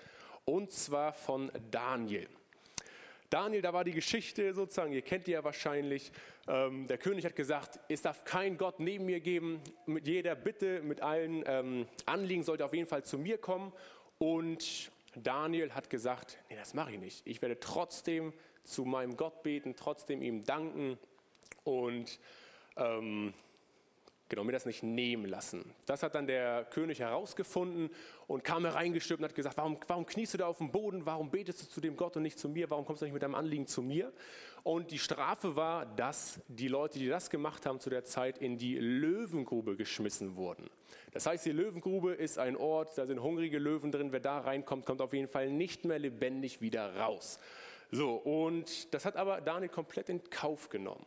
Und 0.45 0.71
zwar 0.71 1.11
von 1.11 1.51
Daniel. 1.71 2.29
Daniel, 3.33 3.63
da 3.63 3.73
war 3.73 3.83
die 3.83 3.93
Geschichte 3.93 4.53
sozusagen, 4.53 4.93
ihr 4.93 5.01
kennt 5.01 5.25
die 5.25 5.31
ja 5.31 5.43
wahrscheinlich. 5.43 6.11
Ähm, 6.47 6.85
der 6.85 6.99
König 6.99 7.25
hat 7.25 7.35
gesagt, 7.35 7.79
es 7.89 8.03
darf 8.03 8.25
kein 8.25 8.59
Gott 8.59 8.79
neben 8.79 9.07
mir 9.07 9.21
geben. 9.21 9.59
Mit 9.87 10.07
jeder 10.07 10.35
Bitte, 10.35 10.83
mit 10.83 11.01
allen 11.01 11.43
ähm, 11.47 11.87
Anliegen 12.05 12.43
sollte 12.43 12.63
auf 12.63 12.75
jeden 12.75 12.85
Fall 12.85 13.03
zu 13.03 13.17
mir 13.17 13.39
kommen. 13.39 13.73
Und 14.19 14.91
Daniel 15.15 15.71
hat 15.73 15.89
gesagt, 15.89 16.37
nee, 16.47 16.55
das 16.55 16.75
mache 16.75 16.91
ich 16.91 16.99
nicht. 16.99 17.25
Ich 17.25 17.41
werde 17.41 17.59
trotzdem 17.59 18.33
zu 18.63 18.85
meinem 18.85 19.17
Gott 19.17 19.41
beten, 19.41 19.75
trotzdem 19.75 20.21
ihm 20.21 20.43
danken. 20.43 20.99
Und 21.63 22.19
ähm, 22.77 23.33
Genau, 24.33 24.45
mir 24.45 24.51
das 24.51 24.65
nicht 24.65 24.81
nehmen 24.81 25.25
lassen. 25.25 25.63
Das 25.85 26.01
hat 26.01 26.15
dann 26.15 26.25
der 26.25 26.65
König 26.65 26.99
herausgefunden 26.99 27.91
und 28.25 28.43
kam 28.43 28.65
hereingestürmt 28.65 29.21
und 29.21 29.29
hat 29.29 29.35
gesagt, 29.35 29.57
warum, 29.57 29.77
warum 29.85 30.07
kniest 30.07 30.33
du 30.33 30.39
da 30.39 30.47
auf 30.47 30.57
dem 30.57 30.71
Boden? 30.71 31.05
Warum 31.05 31.29
betest 31.29 31.61
du 31.61 31.69
zu 31.69 31.79
dem 31.79 31.95
Gott 31.95 32.17
und 32.17 32.23
nicht 32.23 32.39
zu 32.39 32.49
mir? 32.49 32.67
Warum 32.71 32.83
kommst 32.83 33.03
du 33.03 33.05
nicht 33.05 33.13
mit 33.13 33.21
deinem 33.21 33.35
Anliegen 33.35 33.67
zu 33.67 33.83
mir? 33.83 34.11
Und 34.63 34.89
die 34.89 34.97
Strafe 34.97 35.55
war, 35.55 35.85
dass 35.85 36.39
die 36.47 36.67
Leute, 36.67 36.97
die 36.97 37.07
das 37.07 37.29
gemacht 37.29 37.67
haben 37.67 37.79
zu 37.79 37.91
der 37.91 38.05
Zeit, 38.05 38.39
in 38.39 38.57
die 38.57 38.75
Löwengrube 38.75 39.75
geschmissen 39.75 40.35
wurden. 40.35 40.67
Das 41.11 41.27
heißt, 41.27 41.45
die 41.45 41.51
Löwengrube 41.51 42.15
ist 42.15 42.39
ein 42.39 42.57
Ort, 42.57 42.97
da 42.97 43.05
sind 43.05 43.21
hungrige 43.21 43.59
Löwen 43.59 43.91
drin. 43.91 44.11
Wer 44.11 44.19
da 44.19 44.39
reinkommt, 44.39 44.87
kommt 44.87 45.01
auf 45.01 45.13
jeden 45.13 45.27
Fall 45.27 45.51
nicht 45.51 45.85
mehr 45.85 45.99
lebendig 45.99 46.59
wieder 46.59 46.95
raus. 46.95 47.37
So, 47.91 48.15
und 48.15 48.95
das 48.95 49.05
hat 49.05 49.15
aber 49.15 49.41
Daniel 49.41 49.69
komplett 49.69 50.09
in 50.09 50.27
Kauf 50.31 50.69
genommen. 50.69 51.05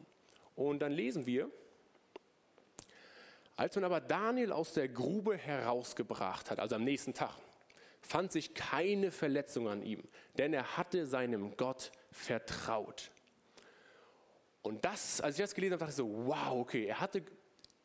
Und 0.54 0.78
dann 0.78 0.92
lesen 0.92 1.26
wir, 1.26 1.50
als 3.56 3.74
man 3.74 3.84
aber 3.84 4.00
Daniel 4.00 4.52
aus 4.52 4.74
der 4.74 4.88
Grube 4.88 5.36
herausgebracht 5.36 6.50
hat, 6.50 6.60
also 6.60 6.74
am 6.74 6.84
nächsten 6.84 7.14
Tag, 7.14 7.34
fand 8.02 8.30
sich 8.30 8.54
keine 8.54 9.10
Verletzung 9.10 9.68
an 9.68 9.82
ihm, 9.82 10.02
denn 10.36 10.52
er 10.52 10.76
hatte 10.76 11.06
seinem 11.06 11.56
Gott 11.56 11.90
vertraut. 12.12 13.10
Und 14.62 14.84
das, 14.84 15.20
als 15.20 15.36
ich 15.36 15.44
das 15.44 15.54
gelesen 15.54 15.74
habe, 15.74 15.80
dachte 15.80 15.92
ich 15.92 15.96
so, 15.96 16.26
wow, 16.26 16.52
okay, 16.52 16.84
er 16.86 17.00
hatte, 17.00 17.22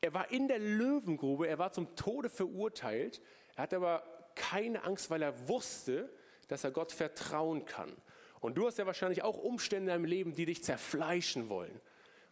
er 0.01 0.13
war 0.13 0.29
in 0.31 0.47
der 0.47 0.59
Löwengrube, 0.59 1.47
er 1.47 1.57
war 1.57 1.71
zum 1.71 1.95
Tode 1.95 2.29
verurteilt, 2.29 3.21
er 3.55 3.63
hatte 3.63 3.77
aber 3.77 4.03
keine 4.35 4.83
Angst, 4.83 5.09
weil 5.09 5.21
er 5.21 5.47
wusste, 5.47 6.09
dass 6.47 6.63
er 6.63 6.71
Gott 6.71 6.91
vertrauen 6.91 7.65
kann. 7.65 7.95
Und 8.41 8.57
du 8.57 8.67
hast 8.67 8.77
ja 8.77 8.85
wahrscheinlich 8.85 9.23
auch 9.23 9.37
Umstände 9.37 9.91
in 9.91 9.95
deinem 9.95 10.05
Leben, 10.05 10.33
die 10.33 10.45
dich 10.45 10.63
zerfleischen 10.63 11.49
wollen 11.49 11.79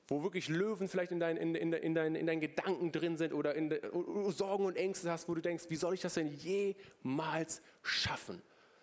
wo 0.09 0.23
wirklich 0.23 0.47
Löwen 0.49 0.87
vielleicht 0.87 1.11
in, 1.11 1.19
dein, 1.19 1.37
in, 1.37 1.55
in, 1.55 1.73
in, 1.73 1.93
dein, 1.93 2.15
in 2.15 2.25
deinen 2.25 2.41
Gedanken 2.41 2.91
drin 2.91 3.17
sind 3.17 3.33
oder 3.33 3.55
in 3.55 3.69
de, 3.69 3.81
Sorgen 4.31 4.65
und 4.65 4.75
Ängste 4.75 5.11
hast, 5.11 5.29
wo 5.29 5.35
du 5.35 5.41
denkst, 5.41 5.65
wie 5.69 5.75
soll 5.75 5.93
ich 5.93 6.01
das 6.01 6.15
denn 6.15 6.33
jemals 6.33 7.61
schaffen? 7.83 8.41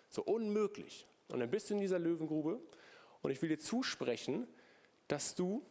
So 0.09 0.23
unmöglich. 0.23 1.05
Und 1.29 1.39
dann 1.39 1.49
bist 1.49 1.69
du 1.69 1.73
in 1.73 1.81
dieser 1.81 1.99
Löwengrube 1.99 2.61
und 3.21 3.31
ich 3.31 3.41
will 3.41 3.49
dir 3.49 3.59
zusprechen, 3.59 4.47
dass 5.07 5.35
du 5.35 5.65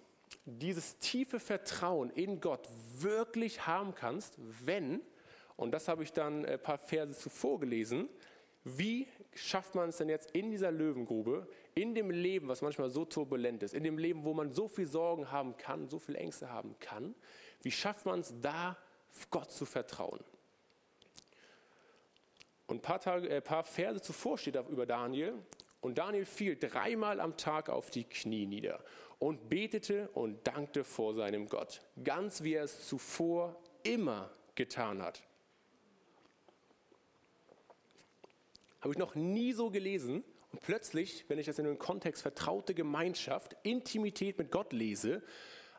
dieses 0.45 0.99
tiefe 0.99 1.40
Vertrauen 1.40 2.11
in 2.11 2.40
Gott 2.40 2.69
wirklich 2.99 3.66
haben 3.66 3.95
kannst, 3.95 4.35
wenn, 4.64 5.01
und 5.57 5.73
das 5.73 5.88
habe 5.88 6.03
ich 6.03 6.12
dann 6.12 6.45
ein 6.45 6.61
paar 6.61 6.79
Verse 6.79 7.19
zuvor 7.19 7.61
gelesen, 7.61 8.09
wie 8.64 9.07
schafft 9.37 9.75
man 9.75 9.88
es 9.90 9.99
denn 9.99 10.09
jetzt 10.09 10.31
in 10.33 10.51
dieser 10.51 10.70
Löwengrube, 10.70 11.49
in 11.75 11.94
dem 11.94 12.11
Leben, 12.11 12.49
was 12.49 12.62
manchmal 12.62 12.90
so 12.90 13.05
turbulent 13.05 13.62
ist, 13.62 13.75
in 13.75 13.85
dem 13.85 13.99
Leben, 13.99 14.25
wo 14.25 14.35
man 14.35 14.53
so 14.53 14.68
viel 14.68 14.87
Sorgen 14.87 15.31
haben 15.31 15.57
kann, 15.57 15.88
so 15.88 15.99
viel 15.99 16.16
Ängste 16.16 16.51
haben 16.51 16.77
kann, 16.81 17.14
wie 17.62 17.70
schafft 17.70 18.07
man 18.07 18.20
es 18.20 18.35
da, 18.40 18.77
Gott 19.31 19.51
zu 19.51 19.64
vertrauen? 19.64 20.20
Und 22.66 22.79
ein 22.79 22.83
paar, 22.83 23.01
Tage, 23.01 23.29
äh, 23.29 23.40
paar 23.40 23.64
Verse 23.64 24.03
zuvor 24.03 24.38
steht 24.38 24.57
über 24.68 24.87
Daniel, 24.87 25.35
und 25.81 25.99
Daniel 25.99 26.25
fiel 26.25 26.57
dreimal 26.57 27.20
am 27.20 27.37
Tag 27.37 27.68
auf 27.68 27.90
die 27.90 28.05
Knie 28.05 28.46
nieder 28.46 28.83
und 29.18 29.49
betete 29.49 30.09
und 30.11 30.46
dankte 30.46 30.85
vor 30.85 31.14
seinem 31.14 31.49
Gott, 31.49 31.81
ganz 32.03 32.42
wie 32.42 32.55
er 32.55 32.64
es 32.64 32.88
zuvor 32.88 33.57
immer 33.85 34.31
getan 34.57 35.01
hat. 35.01 35.22
Habe 38.87 38.92
ich 38.92 39.01
noch 39.01 39.16
nie 39.16 39.53
so 39.53 39.68
gelesen. 39.68 40.22
Und 40.53 40.61
plötzlich, 40.61 41.25
wenn 41.27 41.40
ich 41.40 41.46
das 41.46 41.59
in 41.59 41.64
den 41.64 41.77
Kontext 41.77 42.22
vertraute 42.22 42.72
Gemeinschaft, 42.72 43.57
Intimität 43.64 44.38
mit 44.38 44.53
Gott 44.53 44.72
lese, 44.72 45.25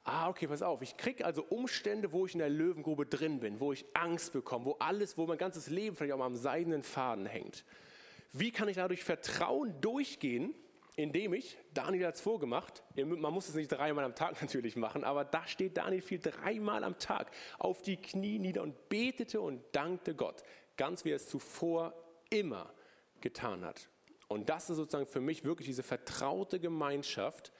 ah, 0.04 0.28
okay, 0.28 0.46
pass 0.46 0.62
auf, 0.62 0.82
ich 0.82 0.98
kriege 0.98 1.24
also 1.24 1.42
Umstände, 1.42 2.12
wo 2.12 2.26
ich 2.26 2.34
in 2.34 2.40
der 2.40 2.50
Löwengrube 2.50 3.06
drin 3.06 3.40
bin, 3.40 3.62
wo 3.62 3.72
ich 3.72 3.86
Angst 3.94 4.34
bekomme, 4.34 4.66
wo 4.66 4.72
alles, 4.80 5.18
wo 5.18 5.26
mein 5.26 5.38
ganzes 5.38 5.70
Leben 5.70 5.96
vielleicht 5.96 6.12
auch 6.12 6.18
mal 6.18 6.26
am 6.26 6.36
seidenen 6.36 6.84
Faden 6.84 7.26
hängt. 7.26 7.64
Wie 8.34 8.52
kann 8.52 8.68
ich 8.68 8.76
dadurch 8.76 9.06
Vertrauen 9.06 9.80
durchgehen, 9.80 10.54
indem 10.98 11.34
ich, 11.34 11.58
Daniel 11.74 12.08
hat 12.08 12.16
es 12.16 12.22
vorgemacht, 12.22 12.84
man 12.98 13.34
muss 13.34 13.48
es 13.48 13.56
nicht 13.56 13.70
dreimal 13.70 14.04
am 14.04 14.16
Tag 14.16 14.42
natürlich 14.42 14.76
machen, 14.76 15.06
aber 15.06 15.24
da 15.24 15.48
steht 15.48 15.78
Daniel 15.78 16.02
viel 16.02 16.20
dreimal 16.20 16.84
am 16.84 17.00
Tag 17.00 17.32
auf 17.58 17.82
die 17.82 17.96
Knie 17.96 18.38
nieder 18.38 18.64
und 18.64 18.90
betete 18.90 19.40
und 19.40 19.64
dankte 19.72 20.14
Gott, 20.14 20.44
ganz 20.76 21.06
wie 21.06 21.12
er 21.12 21.16
es 21.16 21.30
zuvor 21.30 21.94
immer 22.30 22.74
getan 23.22 23.66
hat. 23.66 23.90
Und 24.28 24.50
das 24.50 24.70
ist 24.70 24.78
sozusagen 24.78 25.08
für 25.08 25.22
mich 25.22 25.44
wirklich 25.44 25.68
diese 25.68 25.84
vertraute 25.84 26.60
Gemeinschaft, 26.60 27.52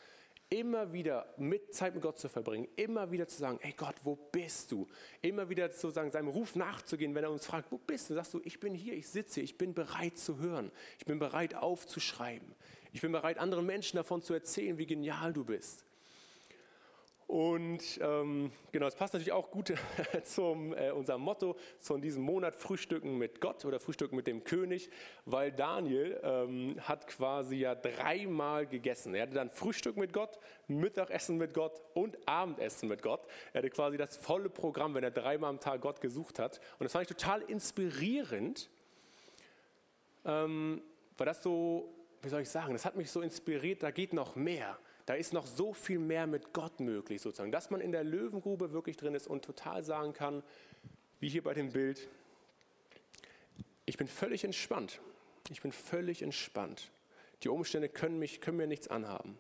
immer 0.50 0.94
wieder 0.94 1.34
mit 1.38 1.74
Zeit 1.74 1.94
mit 1.94 2.04
Gott 2.04 2.20
zu 2.20 2.30
verbringen, 2.30 2.68
immer 2.76 3.12
wieder 3.12 3.28
zu 3.28 3.38
sagen, 3.38 3.60
hey 3.62 3.74
Gott, 3.76 3.96
wo 4.04 4.16
bist 4.16 4.72
du? 4.72 4.88
Immer 5.22 5.50
wieder 5.50 5.70
sozusagen 5.70 6.12
seinem 6.12 6.30
Ruf 6.30 6.56
nachzugehen, 6.56 7.14
wenn 7.16 7.24
er 7.24 7.32
uns 7.32 7.46
fragt, 7.46 7.72
wo 7.72 7.78
bist 7.78 8.10
du? 8.10 8.14
Sagst 8.14 8.34
du, 8.34 8.42
ich 8.44 8.60
bin 8.60 8.74
hier, 8.74 8.94
ich 8.94 9.08
sitze 9.08 9.42
ich 9.42 9.58
bin 9.58 9.74
bereit 9.74 10.18
zu 10.18 10.40
hören, 10.40 10.72
ich 11.00 11.06
bin 11.06 11.20
bereit 11.20 11.56
aufzuschreiben, 11.56 12.56
ich 12.94 13.02
bin 13.02 13.12
bereit 13.12 13.40
anderen 13.40 13.66
Menschen 13.66 13.98
davon 13.98 14.22
zu 14.22 14.34
erzählen, 14.34 14.78
wie 14.78 14.86
genial 14.86 15.34
du 15.34 15.44
bist. 15.44 15.84
Und 17.28 18.00
ähm, 18.02 18.54
genau, 18.72 18.88
es 18.88 18.96
passt 18.96 19.14
natürlich 19.14 19.34
auch 19.34 19.52
gut 19.52 19.74
zum 20.24 20.74
äh, 20.74 20.92
unserem 20.92 21.22
Motto 21.22 21.58
von 21.78 22.02
diesem 22.02 22.24
Monat 22.24 22.56
Frühstücken 22.56 23.18
mit 23.18 23.42
Gott 23.42 23.66
oder 23.66 23.82
Frühstücken 23.82 24.16
mit 24.16 24.28
dem 24.28 24.46
König, 24.46 24.90
weil 25.26 25.52
Daniel 25.52 26.18
ähm, 26.24 26.78
hat 26.80 27.06
quasi 27.08 27.58
ja 27.58 27.76
dreimal 27.76 28.66
gegessen. 28.66 29.14
Er 29.14 29.24
hatte 29.24 29.34
dann 29.34 29.50
Frühstück 29.50 29.98
mit 29.98 30.14
Gott, 30.14 30.40
Mittagessen 30.70 31.38
mit 31.38 31.54
Gott 31.54 31.82
und 31.94 32.18
Abendessen 32.26 32.88
mit 32.88 33.02
Gott. 33.02 33.28
Er 33.52 33.60
hatte 33.60 33.72
quasi 33.72 33.98
das 33.98 34.16
volle 34.16 34.50
Programm, 34.50 34.96
wenn 34.96 35.04
er 35.04 35.12
dreimal 35.12 35.50
am 35.50 35.60
Tag 35.60 35.82
Gott 35.82 36.00
gesucht 36.00 36.40
hat. 36.40 36.62
Und 36.80 36.86
das 36.86 36.94
fand 36.94 37.12
ich 37.12 37.18
total 37.18 37.42
inspirierend, 37.42 38.70
ähm, 40.24 40.82
weil 41.18 41.26
das 41.26 41.44
so, 41.44 41.94
wie 42.22 42.30
soll 42.30 42.44
ich 42.44 42.50
sagen, 42.50 42.72
das 42.72 42.86
hat 42.86 42.96
mich 42.96 43.12
so 43.12 43.20
inspiriert, 43.20 43.84
da 43.84 43.92
geht 43.92 44.14
noch 44.14 44.38
mehr 44.38 44.80
da 45.08 45.14
ist 45.14 45.32
noch 45.32 45.48
so 45.48 45.74
viel 45.74 46.00
mehr 46.00 46.28
mit 46.28 46.52
Gott 46.52 46.82
möglich, 46.82 47.22
sozusagen, 47.22 47.52
dass 47.52 47.70
man 47.70 47.80
in 47.80 47.94
der 47.94 48.04
Löwengrube 48.04 48.74
wirklich 48.74 48.98
drin 48.98 49.16
ist 49.16 49.26
und 49.26 49.44
total 49.44 49.82
sagen 49.82 50.12
kann, 50.12 50.44
wie 51.22 51.30
hier 51.30 51.42
bei 51.44 51.54
dem 51.54 51.72
Bild, 51.72 52.10
ich 53.86 53.98
bin 53.98 54.10
völlig 54.10 54.44
entspannt. 54.44 55.00
Ich 55.50 55.62
bin 55.62 55.72
völlig 55.72 56.22
entspannt. 56.22 56.92
Die 57.44 57.48
Umstände 57.48 57.88
können, 57.88 58.20
mich, 58.20 58.42
können 58.42 58.58
mir 58.58 58.68
nichts 58.68 58.90
anhaben. 58.90 59.38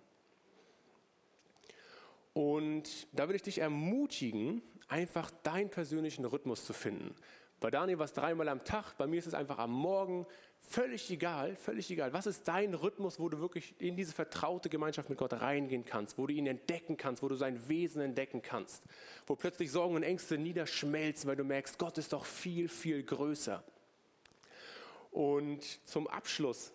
Und 2.33 3.07
da 3.11 3.27
will 3.27 3.35
ich 3.35 3.41
dich 3.41 3.59
ermutigen, 3.59 4.61
einfach 4.87 5.31
deinen 5.43 5.69
persönlichen 5.69 6.23
Rhythmus 6.23 6.63
zu 6.65 6.71
finden. 6.71 7.13
Bei 7.59 7.69
Daniel 7.69 7.99
war 7.99 8.05
es 8.05 8.13
dreimal 8.13 8.47
am 8.47 8.63
Tag, 8.63 8.93
bei 8.97 9.05
mir 9.05 9.19
ist 9.19 9.27
es 9.27 9.33
einfach 9.33 9.57
am 9.57 9.71
Morgen. 9.71 10.25
Völlig 10.61 11.09
egal, 11.09 11.55
völlig 11.55 11.89
egal. 11.89 12.11
Was 12.11 12.27
ist 12.27 12.47
dein 12.47 12.73
Rhythmus, 12.73 13.19
wo 13.19 13.29
du 13.29 13.39
wirklich 13.39 13.73
in 13.79 13.95
diese 13.95 14.13
vertraute 14.13 14.67
Gemeinschaft 14.69 15.09
mit 15.09 15.17
Gott 15.17 15.33
reingehen 15.33 15.85
kannst, 15.85 16.17
wo 16.17 16.27
du 16.27 16.33
ihn 16.33 16.45
entdecken 16.45 16.97
kannst, 16.97 17.23
wo 17.23 17.29
du 17.29 17.35
sein 17.35 17.69
Wesen 17.69 18.01
entdecken 18.01 18.41
kannst, 18.41 18.83
wo 19.25 19.35
plötzlich 19.35 19.71
Sorgen 19.71 19.95
und 19.95 20.03
Ängste 20.03 20.37
niederschmelzen, 20.37 21.29
weil 21.29 21.37
du 21.37 21.45
merkst, 21.45 21.79
Gott 21.79 21.97
ist 21.97 22.11
doch 22.11 22.25
viel, 22.25 22.67
viel 22.67 23.01
größer. 23.03 23.63
Und 25.11 25.63
zum 25.87 26.07
Abschluss, 26.07 26.73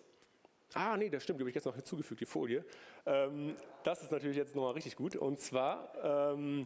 ah 0.73 0.97
nee, 0.97 1.09
das 1.09 1.23
stimmt, 1.23 1.39
die 1.39 1.43
habe 1.43 1.49
ich 1.49 1.55
jetzt 1.55 1.65
noch 1.65 1.75
hinzugefügt, 1.75 2.19
die 2.21 2.25
Folie. 2.25 2.65
Ähm, 3.05 3.55
das 3.83 4.01
ist 4.01 4.11
natürlich 4.11 4.37
jetzt 4.37 4.55
nochmal 4.55 4.73
richtig 4.73 4.95
gut. 4.95 5.15
Und 5.15 5.39
zwar, 5.39 5.93
ähm, 6.33 6.61
äh, 6.61 6.65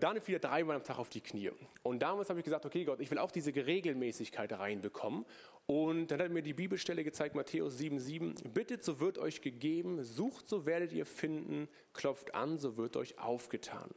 Daniel 0.00 0.20
fiel 0.20 0.38
dreimal 0.38 0.76
am 0.76 0.84
Tag 0.84 0.98
auf 0.98 1.08
die 1.08 1.20
Knie. 1.20 1.50
Und 1.82 2.00
damals 2.00 2.28
habe 2.28 2.40
ich 2.40 2.44
gesagt, 2.44 2.66
okay 2.66 2.84
Gott, 2.84 3.00
ich 3.00 3.10
will 3.10 3.18
auch 3.18 3.30
diese 3.30 3.54
Regelmäßigkeit 3.54 4.52
reinbekommen. 4.52 5.24
Und 5.66 6.08
dann 6.08 6.20
hat 6.20 6.30
mir 6.30 6.42
die 6.42 6.52
Bibelstelle 6.52 7.04
gezeigt, 7.04 7.34
Matthäus 7.34 7.78
7,7, 7.78 8.48
bittet, 8.48 8.84
so 8.84 9.00
wird 9.00 9.18
euch 9.18 9.40
gegeben, 9.40 10.02
sucht, 10.02 10.48
so 10.48 10.66
werdet 10.66 10.92
ihr 10.92 11.06
finden, 11.06 11.68
klopft 11.94 12.34
an, 12.34 12.58
so 12.58 12.76
wird 12.76 12.96
euch 12.96 13.18
aufgetan. 13.18 13.90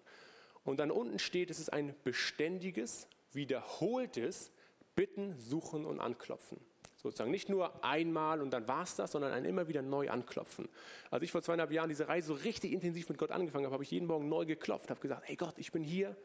Und 0.64 0.80
dann 0.80 0.92
unten 0.92 1.20
steht, 1.20 1.50
es 1.50 1.60
ist 1.60 1.72
ein 1.72 1.96
beständiges, 2.04 3.08
wiederholtes 3.32 4.52
Bitten, 4.96 5.38
Suchen 5.38 5.86
und 5.86 6.00
Anklopfen. 6.00 6.60
Sozusagen 6.98 7.30
nicht 7.30 7.48
nur 7.48 7.84
einmal 7.84 8.42
und 8.42 8.50
dann 8.50 8.68
war 8.68 8.84
es 8.84 8.96
das, 8.96 9.12
sondern 9.12 9.32
ein 9.32 9.46
immer 9.46 9.68
wieder 9.68 9.84
neu 9.84 10.10
anklopfen. 10.10 10.68
Als 11.12 11.24
ich 11.24 11.32
vor 11.32 11.44
zweieinhalb 11.44 11.72
Jahren 11.72 11.90
diese 11.90 12.08
Reise 12.08 12.28
so 12.28 12.34
richtig 12.34 12.74
intensiv 12.74 13.08
mit 13.08 13.20
Gott 13.20 13.32
angefangen 13.32 13.66
habe, 13.66 13.74
habe 13.74 13.84
ich 13.84 13.92
jeden 13.92 14.08
Morgen 14.08 14.28
neu 14.28 14.46
geklopft, 14.46 14.90
habe 14.90 15.00
gesagt, 15.00 15.24
hey 15.26 15.36
Gott, 15.36 15.54
ich 15.58 15.72
bin 15.72 15.84
hier, 15.84 16.18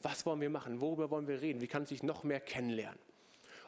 was 0.00 0.24
wollen 0.24 0.40
wir 0.40 0.50
machen, 0.50 0.80
worüber 0.80 1.10
wollen 1.10 1.28
wir 1.28 1.42
reden, 1.42 1.60
wie 1.60 1.66
kann 1.66 1.82
ich 1.82 1.90
dich 1.90 2.02
noch 2.02 2.24
mehr 2.24 2.40
kennenlernen? 2.40 2.98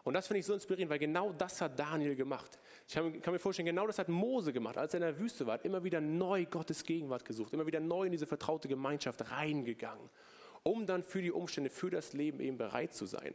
Und 0.03 0.15
das 0.15 0.29
finde 0.29 0.39
ich 0.39 0.47
so 0.47 0.55
inspirierend, 0.55 0.89
weil 0.91 1.01
genau 1.01 1.33
das 1.33 1.61
hat 1.61 1.79
Daniel 1.79 2.15
gemacht. 2.15 2.61
Ich 2.87 2.95
kann 2.95 3.33
mir 3.33 3.41
vorstellen, 3.41 3.67
genau 3.67 3.89
das 3.89 3.99
hat 3.99 4.09
Mose 4.09 4.53
gemacht, 4.53 4.79
als 4.79 4.95
er 4.95 4.99
in 4.99 5.03
der 5.03 5.19
Wüste 5.19 5.47
war, 5.47 5.55
hat 5.55 5.65
immer 5.65 5.83
wieder 5.83 6.01
neu 6.01 6.47
Gottes 6.47 6.85
Gegenwart 6.85 7.25
gesucht, 7.25 7.53
immer 7.53 7.67
wieder 7.67 7.81
neu 7.81 8.05
in 8.05 8.13
diese 8.13 8.27
vertraute 8.27 8.69
Gemeinschaft 8.69 9.33
reingegangen, 9.33 10.09
um 10.63 10.87
dann 10.87 11.03
für 11.03 11.21
die 11.21 11.33
Umstände, 11.33 11.71
für 11.71 11.91
das 11.91 12.13
Leben 12.13 12.39
eben 12.39 12.57
bereit 12.57 12.95
zu 12.95 13.05
sein. 13.05 13.35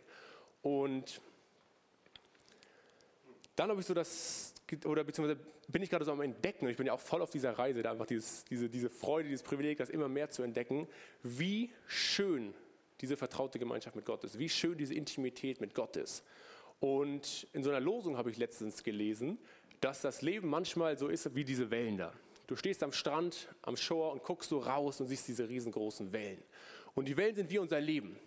Und 0.62 1.21
dann 3.56 3.70
habe 3.70 3.80
ich 3.80 3.86
so 3.86 3.94
das, 3.94 4.54
oder 4.86 5.04
beziehungsweise 5.04 5.40
bin 5.68 5.82
ich 5.82 5.90
gerade 5.90 6.06
so 6.06 6.12
am 6.12 6.22
Entdecken, 6.22 6.66
und 6.66 6.72
ich 6.72 6.78
bin 6.78 6.88
ja 6.88 6.94
auch 6.94 7.00
voll 7.00 7.22
auf 7.22 7.30
dieser 7.30 7.58
Reise, 7.58 7.82
da 7.84 7.92
einfach 7.92 8.06
dieses, 8.06 8.46
diese, 8.46 8.70
diese 8.70 8.90
Freude, 8.90 9.30
dieses 9.30 9.44
Privileg, 9.44 9.78
das 9.78 9.90
immer 9.90 10.08
mehr 10.08 10.30
zu 10.30 10.44
entdecken, 10.44 10.88
wie 11.24 11.72
schön 11.88 12.54
diese 13.02 13.18
vertraute 13.18 13.60
Gemeinschaft 13.60 13.96
mit 13.96 14.06
Gott 14.06 14.24
ist, 14.24 14.38
wie 14.38 14.50
schön 14.50 14.78
diese 14.78 14.94
Intimität 14.94 15.60
mit 15.60 15.74
Gott 15.74 15.98
ist. 15.98 16.24
Und 16.80 17.48
in 17.54 17.64
so 17.64 17.70
einer 17.70 17.80
Losung 17.80 18.18
habe 18.18 18.32
ich 18.32 18.38
letztens 18.38 18.84
gelesen, 18.84 19.38
dass 19.82 20.02
das 20.02 20.22
Leben 20.22 20.48
manchmal 20.50 20.98
so 20.98 21.08
ist 21.08 21.34
wie 21.36 21.44
diese 21.44 21.72
Wellen 21.72 21.98
da. 21.98 22.14
Du 22.48 22.56
stehst 22.56 22.84
am 22.84 22.92
Strand, 22.92 23.48
am 23.62 23.78
Shore 23.78 24.12
und 24.12 24.24
guckst 24.24 24.50
so 24.50 24.60
raus 24.60 25.00
und 25.00 25.08
siehst 25.08 25.28
diese 25.28 25.48
riesengroßen 25.48 26.12
Wellen. 26.12 26.44
Und 26.96 27.08
die 27.08 27.18
Wellen 27.18 27.36
sind 27.36 27.50
wie 27.50 27.60
unser 27.60 27.80
Leben. 27.80 28.18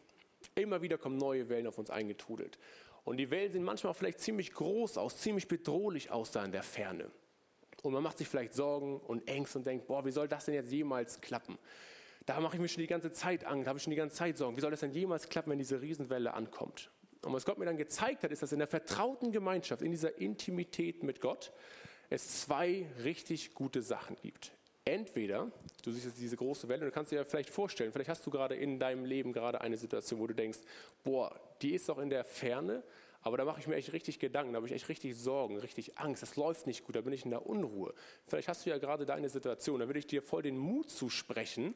Immer 0.55 0.83
wieder 0.83 0.99
kommen 0.99 1.17
neue 1.17 1.49
Wellen 1.49 1.67
auf 1.67 1.79
uns 1.79 1.91
eingetrudelt. 1.91 2.59
Und 3.05 3.19
die 3.19 3.31
Wellen 3.31 3.53
sehen 3.53 3.62
manchmal 3.62 3.95
vielleicht 3.95 4.21
ziemlich 4.21 4.53
groß 4.53 4.99
aus, 4.99 5.19
ziemlich 5.19 5.47
bedrohlich 5.47 6.11
aus 6.11 6.33
da 6.33 6.45
in 6.45 6.53
der 6.53 6.62
Ferne. 6.62 7.11
Und 7.83 7.93
man 7.93 8.03
macht 8.03 8.17
sich 8.19 8.29
vielleicht 8.29 8.55
Sorgen 8.55 8.99
und 8.99 9.29
Ängste 9.29 9.59
und 9.59 9.67
denkt, 9.67 9.87
boah, 9.87 10.05
wie 10.07 10.11
soll 10.11 10.27
das 10.27 10.47
denn 10.47 10.55
jetzt 10.55 10.73
jemals 10.73 11.21
klappen? 11.21 11.59
Da 12.25 12.40
mache 12.40 12.57
ich 12.57 12.62
mir 12.62 12.69
schon 12.69 12.81
die 12.81 12.87
ganze 12.87 13.12
Zeit 13.12 13.45
Angst, 13.45 13.69
habe 13.69 13.77
ich 13.77 13.83
schon 13.83 13.90
die 13.90 13.97
ganze 13.97 14.17
Zeit 14.17 14.38
Sorgen. 14.38 14.57
Wie 14.57 14.62
soll 14.62 14.71
das 14.71 14.81
denn 14.81 14.93
jemals 14.93 15.29
klappen, 15.29 15.51
wenn 15.51 15.59
diese 15.59 15.83
Riesenwelle 15.83 16.33
ankommt? 16.33 16.90
Und 17.23 17.35
was 17.35 17.45
Gott 17.45 17.59
mir 17.59 17.67
dann 17.67 17.77
gezeigt 17.77 18.23
hat, 18.23 18.33
ist, 18.33 18.43
dass 18.43 18.53
in 18.53 18.59
der 18.59 18.69
vertrauten 18.69 19.33
Gemeinschaft, 19.33 19.83
in 19.83 19.90
dieser 19.90 20.19
Intimität 20.19 21.03
mit 21.03 21.21
Gott, 21.21 21.53
es 22.09 22.43
zwei 22.43 22.87
richtig 23.03 23.55
gute 23.55 23.83
Sachen 23.83 24.17
gibt. 24.23 24.53
Entweder, 24.87 25.51
du 25.83 25.93
siehst 25.93 26.07
jetzt 26.07 26.21
diese 26.21 26.37
große 26.37 26.69
Welle 26.69 26.83
und 26.83 26.87
du 26.87 26.93
kannst 26.93 27.11
dir 27.11 27.17
ja 27.17 27.25
vielleicht 27.25 27.49
vorstellen, 27.49 27.93
vielleicht 27.93 28.11
hast 28.11 28.27
du 28.27 28.31
gerade 28.31 28.55
in 28.55 28.79
deinem 28.79 29.07
Leben 29.07 29.33
gerade 29.33 29.61
eine 29.61 29.79
Situation, 29.79 30.21
wo 30.21 30.27
du 30.27 30.35
denkst, 30.35 30.59
boah, 31.03 31.35
die 31.64 31.74
ist 31.74 31.88
doch 31.88 31.98
in 31.98 32.11
der 32.11 32.24
Ferne, 32.24 32.85
aber 33.22 33.38
da 33.38 33.46
mache 33.46 33.59
ich 33.59 33.66
mir 33.66 33.77
echt 33.77 33.94
richtig 33.94 34.18
Gedanken, 34.18 34.53
da 34.53 34.59
habe 34.59 34.66
ich 34.66 34.72
echt 34.74 34.90
richtig 34.90 35.16
Sorgen, 35.16 35.57
richtig 35.57 35.98
Angst, 35.98 36.22
das 36.22 36.37
läuft 36.37 36.66
nicht 36.66 36.85
gut, 36.85 36.94
da 36.94 37.00
bin 37.00 37.14
ich 37.14 37.24
in 37.24 37.31
der 37.31 37.46
Unruhe. 37.46 37.94
Vielleicht 38.27 38.48
hast 38.48 38.66
du 38.66 38.70
ja 38.70 38.77
gerade 38.77 39.07
da 39.07 39.14
eine 39.14 39.31
Situation, 39.31 39.81
da 39.81 39.88
will 39.88 39.96
ich 39.96 40.07
dir 40.07 40.20
voll 40.20 40.42
den 40.42 40.59
Mut 40.59 40.90
zusprechen, 40.90 41.74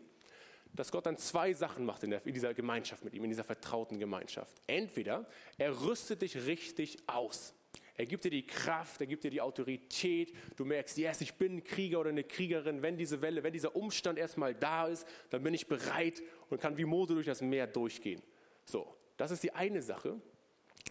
dass 0.75 0.93
Gott 0.93 1.07
dann 1.07 1.17
zwei 1.17 1.55
Sachen 1.55 1.87
macht 1.87 2.03
in, 2.05 2.11
der, 2.11 2.27
in 2.27 2.35
dieser 2.35 2.53
Gemeinschaft 2.53 3.03
mit 3.03 3.15
ihm, 3.15 3.25
in 3.25 3.31
dieser 3.31 3.45
vertrauten 3.45 3.99
Gemeinschaft. 3.99 4.61
Entweder 4.67 5.27
er 5.57 5.81
rüstet 5.81 6.21
dich 6.21 6.45
richtig 6.45 6.99
aus. 7.07 7.55
Er 7.95 8.05
gibt 8.05 8.25
dir 8.25 8.31
die 8.31 8.47
Kraft, 8.47 9.01
er 9.01 9.07
gibt 9.07 9.25
dir 9.25 9.31
die 9.31 9.41
Autorität. 9.41 10.35
Du 10.57 10.67
merkst, 10.67 10.99
yes, 10.99 11.23
ich 11.23 11.35
bin 11.35 11.57
ein 11.57 11.65
Krieger 11.65 12.01
oder 12.01 12.11
eine 12.11 12.25
Kriegerin. 12.25 12.83
Wenn 12.83 12.99
diese 12.99 13.23
Welle, 13.23 13.43
wenn 13.43 13.55
dieser 13.55 13.75
Umstand 13.75 14.19
erstmal 14.19 14.55
da 14.55 14.87
ist, 14.87 15.07
dann 15.31 15.43
bin 15.43 15.55
ich 15.55 15.67
bereit 15.67 16.23
und 16.51 16.61
kann 16.61 16.77
wie 16.77 16.85
Mose 16.85 17.15
durch 17.15 17.27
das 17.27 17.41
Meer 17.41 17.67
durchgehen. 17.67 18.23
So, 18.67 18.98
das 19.19 19.31
ist 19.31 19.43
die 19.43 19.53
eine 19.53 19.83
Sache. 19.83 20.19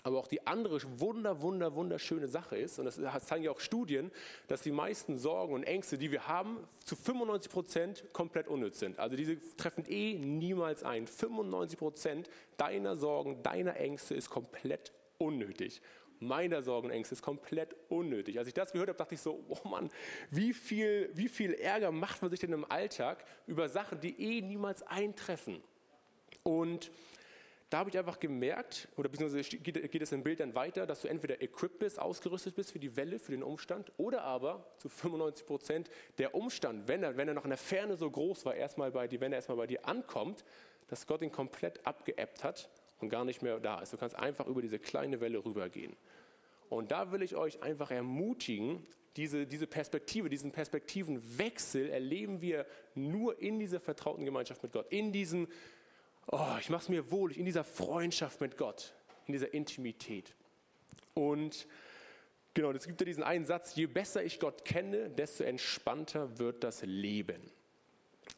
Aber 0.04 0.20
auch 0.20 0.28
die 0.28 0.46
andere 0.46 0.80
wunder, 1.00 1.42
wunder, 1.42 1.74
wunderschöne 1.74 2.28
Sache 2.28 2.56
ist, 2.56 2.78
und 2.78 2.86
das 2.86 3.26
zeigen 3.26 3.44
ja 3.44 3.52
auch 3.52 3.60
Studien, 3.60 4.12
dass 4.48 4.62
die 4.62 4.72
meisten 4.72 5.18
Sorgen 5.18 5.54
und 5.54 5.64
Ängste, 5.64 5.98
die 5.98 6.12
wir 6.12 6.28
haben, 6.28 6.60
zu 6.86 6.96
95 6.96 7.52
Prozent 7.52 8.04
komplett 8.14 8.48
unnütz 8.48 8.80
sind. 8.80 9.00
Also 9.00 9.16
diese 9.16 9.38
treffen 9.58 9.86
eh 9.88 10.14
niemals 10.14 10.84
ein. 10.84 11.08
95 11.08 11.80
Prozent 11.80 12.30
deiner 12.58 12.96
Sorgen, 12.96 13.42
deiner 13.42 13.76
Ängste 13.78 14.14
ist 14.14 14.30
komplett 14.30 14.94
unnötig 15.18 15.82
meiner 16.20 16.62
Sorgen 16.62 16.88
und 16.88 16.94
Ängste 16.94 17.14
ist 17.14 17.22
komplett 17.22 17.76
unnötig. 17.90 18.40
Als 18.40 18.48
ich 18.48 18.54
das 18.54 18.72
gehört 18.72 18.90
habe, 18.90 18.98
dachte 18.98 19.16
ich 19.16 19.22
so, 19.22 19.44
oh 19.50 19.68
Mann, 19.68 19.90
wie 20.32 20.54
viel, 20.54 21.10
wie 21.14 21.30
viel 21.30 21.54
Ärger 21.54 21.92
macht 21.92 22.22
man 22.22 22.32
sich 22.32 22.40
denn 22.40 22.54
im 22.54 22.70
Alltag 22.70 23.24
über 23.46 23.70
Sachen, 23.70 24.00
die 24.00 24.20
eh 24.20 24.42
niemals 24.42 24.84
eintreffen. 24.84 25.62
Und 26.44 26.92
da 27.70 27.80
habe 27.80 27.90
ich 27.90 27.98
einfach 27.98 28.20
gemerkt, 28.20 28.88
oder 28.96 29.10
beziehungsweise 29.10 29.58
geht, 29.58 30.02
es 30.02 30.12
im 30.14 30.24
Bild 30.24 30.40
dann 30.40 30.56
weiter, 30.56 30.86
dass 30.86 31.02
du 31.02 31.10
entweder 31.10 31.42
equipped 31.42 31.80
bist, 31.80 32.00
ausgerüstet 32.00 32.56
bist 32.56 32.72
für 32.72 32.80
die 32.80 32.96
Welle, 32.96 33.20
für 33.20 33.32
den 33.32 33.44
Umstand, 33.44 33.92
oder 33.98 34.24
aber 34.24 34.66
zu 34.78 34.88
95 34.88 35.46
Prozent 35.46 35.90
der 36.18 36.34
Umstand, 36.34 36.88
wenn 36.88 37.04
er, 37.04 37.18
wenn 37.18 37.28
er 37.28 37.34
noch 37.34 37.44
in 37.44 37.50
der 37.50 37.58
Ferne 37.58 37.98
so 37.98 38.10
groß 38.10 38.46
war, 38.46 38.56
erstmal 38.56 38.92
bei 38.92 39.08
dir, 39.08 39.20
wenn 39.20 39.34
er 39.34 39.38
erstmal 39.38 39.58
bei 39.58 39.68
dir 39.68 39.86
ankommt, 39.86 40.46
dass 40.88 41.06
Gott 41.08 41.22
ihn 41.22 41.32
komplett 41.32 41.86
abgeebbt 41.86 42.46
hat 42.46 42.70
und 43.00 43.10
gar 43.10 43.26
nicht 43.26 43.42
mehr 43.42 43.60
da 43.60 43.82
ist. 43.82 43.92
Du 43.92 43.98
kannst 43.98 44.16
einfach 44.16 44.48
über 44.48 44.62
diese 44.62 44.80
kleine 44.80 45.20
Welle 45.20 45.44
rübergehen. 45.44 45.96
Und 46.70 46.92
da 46.92 47.12
will 47.12 47.22
ich 47.22 47.36
euch 47.36 47.62
einfach 47.62 47.92
ermutigen, 47.92 48.86
diese, 49.18 49.48
diese 49.48 49.68
Perspektive, 49.68 50.30
diesen 50.30 50.52
Perspektivenwechsel 50.52 51.90
erleben 51.90 52.42
wir 52.42 52.66
nur 52.94 53.42
in 53.42 53.60
dieser 53.60 53.80
vertrauten 53.80 54.26
Gemeinschaft 54.26 54.62
mit 54.62 54.72
Gott, 54.72 54.86
in 54.90 55.12
diesem, 55.12 55.48
oh, 56.28 56.58
ich 56.60 56.70
mache 56.70 56.84
es 56.84 56.90
mir 56.90 57.12
wohl, 57.12 57.32
in 57.32 57.46
dieser 57.46 57.64
Freundschaft 57.64 58.42
mit 58.42 58.58
Gott, 58.58 58.94
in 59.26 59.34
dieser 59.34 59.54
Intimität. 59.54 60.34
Und 61.14 61.68
genau, 62.54 62.72
es 62.72 62.86
gibt 62.86 63.00
ja 63.02 63.06
diesen 63.06 63.24
einen 63.24 63.46
Satz, 63.46 63.76
je 63.76 63.88
besser 63.88 64.24
ich 64.24 64.40
Gott 64.40 64.66
kenne, 64.66 65.10
desto 65.10 65.44
entspannter 65.44 66.38
wird 66.38 66.64
das 66.64 66.82
Leben. 66.84 67.42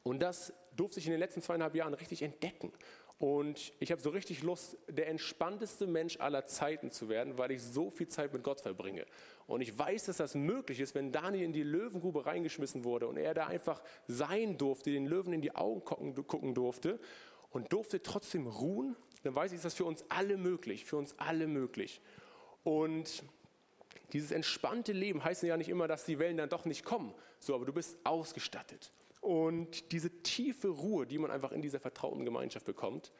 Und 0.04 0.22
das 0.22 0.54
durfte 0.76 1.00
ich 1.00 1.08
in 1.08 1.12
den 1.12 1.20
letzten 1.20 1.42
zweieinhalb 1.42 1.76
Jahren 1.76 1.94
richtig 1.94 2.22
entdecken. 2.22 2.72
Und 3.18 3.74
ich 3.82 3.92
habe 3.92 4.02
so 4.02 4.12
richtig 4.12 4.44
Lust, 4.44 4.78
der 4.88 5.10
entspannteste 5.10 5.88
Mensch 5.88 6.22
aller 6.22 6.46
Zeiten 6.46 6.90
zu 6.90 7.10
werden, 7.10 7.38
weil 7.38 7.52
ich 7.52 7.62
so 7.62 7.90
viel 7.90 8.08
Zeit 8.08 8.32
mit 8.32 8.44
Gott 8.44 8.62
verbringe. 8.62 9.06
Und 9.46 9.60
ich 9.60 9.78
weiß, 9.78 10.06
dass 10.06 10.18
das 10.18 10.36
möglich 10.36 10.80
ist, 10.80 10.96
wenn 10.96 11.12
Daniel 11.12 11.44
in 11.44 11.52
die 11.52 11.64
Löwengrube 11.64 12.26
reingeschmissen 12.26 12.86
wurde 12.86 13.10
und 13.10 13.18
er 13.18 13.34
da 13.34 13.48
einfach 13.48 13.84
sein 14.08 14.58
durfte, 14.58 14.92
den 14.92 15.06
Löwen 15.06 15.34
in 15.34 15.42
die 15.42 15.54
Augen 15.54 15.82
gucken 15.84 16.54
durfte 16.54 16.98
und 17.50 17.72
durfte 17.74 18.02
trotzdem 18.02 18.48
ruhen, 18.48 18.96
dann 19.24 19.36
weiß 19.36 19.52
ich, 19.52 19.58
ist 19.58 19.66
das 19.66 19.74
für 19.74 19.86
uns 19.86 20.06
alle 20.10 20.38
möglich, 20.38 20.86
für 20.86 20.98
uns 20.98 21.14
alle 21.18 21.48
möglich. 21.48 22.02
Und 22.64 23.24
dieses 24.14 24.32
entspannte 24.32 24.94
Leben 24.94 25.24
heißt 25.24 25.44
ja 25.44 25.58
nicht 25.58 25.70
immer, 25.70 25.88
dass 25.88 26.06
die 26.06 26.20
Wellen 26.20 26.38
dann 26.38 26.50
doch 26.50 26.66
nicht 26.66 26.86
kommen, 26.86 27.14
so, 27.40 27.56
aber 27.56 27.66
du 27.66 27.74
bist 27.74 27.98
ausgestattet. 28.04 28.92
Und 29.22 29.92
diese 29.92 30.10
tiefe 30.24 30.70
Ruhe, 30.70 31.06
die 31.06 31.18
man 31.18 31.32
einfach 31.32 31.52
in 31.52 31.62
dieser 31.62 31.80
vertrauten 31.80 32.26
Gemeinschaft 32.26 32.66
bekommt, 32.66 33.12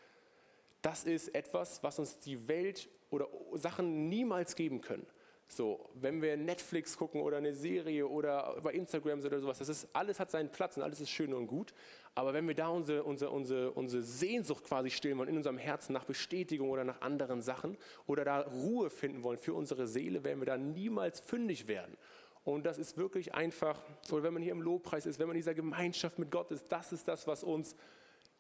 das 0.82 1.04
ist 1.04 1.36
etwas, 1.36 1.84
was 1.84 2.00
uns 2.00 2.20
die 2.20 2.48
Welt 2.48 2.90
oder 3.10 3.28
Sachen 3.54 4.08
niemals 4.08 4.56
geben 4.56 4.82
können. 4.82 5.06
So, 5.52 5.90
wenn 5.96 6.22
wir 6.22 6.38
Netflix 6.38 6.96
gucken 6.96 7.22
oder 7.22 7.38
eine 7.38 7.56
Serie 7.56 8.08
oder 8.08 8.58
bei 8.62 8.72
Instagram 8.72 9.22
oder 9.22 9.40
sowas, 9.40 9.58
das 9.58 9.68
ist, 9.68 9.88
alles 9.94 10.20
hat 10.20 10.30
seinen 10.30 10.52
Platz 10.52 10.78
und 10.78 10.84
alles 10.84 11.02
ist 11.02 11.10
schön 11.10 11.34
und 11.34 11.48
gut. 11.48 11.74
Aber 12.14 12.34
wenn 12.34 12.48
wir 12.48 12.54
da 12.54 12.68
unsere, 12.68 13.04
unsere, 13.04 13.32
unsere, 13.32 13.72
unsere 13.72 14.04
Sehnsucht 14.04 14.64
quasi 14.64 14.92
stillen 14.92 15.18
wollen 15.18 15.30
in 15.30 15.38
unserem 15.38 15.58
Herzen 15.58 15.94
nach 15.94 16.06
Bestätigung 16.06 16.70
oder 16.70 16.84
nach 16.84 17.02
anderen 17.02 17.42
Sachen 17.42 17.78
oder 18.06 18.24
da 18.26 18.42
Ruhe 18.42 18.92
finden 18.92 19.24
wollen 19.24 19.40
für 19.40 19.56
unsere 19.56 19.88
Seele, 19.88 20.24
werden 20.24 20.40
wir 20.40 20.46
da 20.46 20.58
niemals 20.58 21.20
fündig 21.20 21.68
werden. 21.68 21.98
Und 22.44 22.64
das 22.66 22.78
ist 22.78 22.98
wirklich 22.98 23.34
einfach, 23.34 23.82
oder 24.12 24.22
wenn 24.22 24.34
man 24.34 24.44
hier 24.44 24.52
im 24.52 24.62
Lobpreis 24.62 25.08
ist, 25.08 25.18
wenn 25.18 25.28
man 25.28 25.36
in 25.36 25.42
dieser 25.42 25.56
Gemeinschaft 25.56 26.20
mit 26.20 26.30
Gott 26.30 26.52
ist, 26.52 26.72
das 26.72 26.94
ist 26.94 27.08
das, 27.08 27.26
was 27.26 27.44
uns 27.44 27.76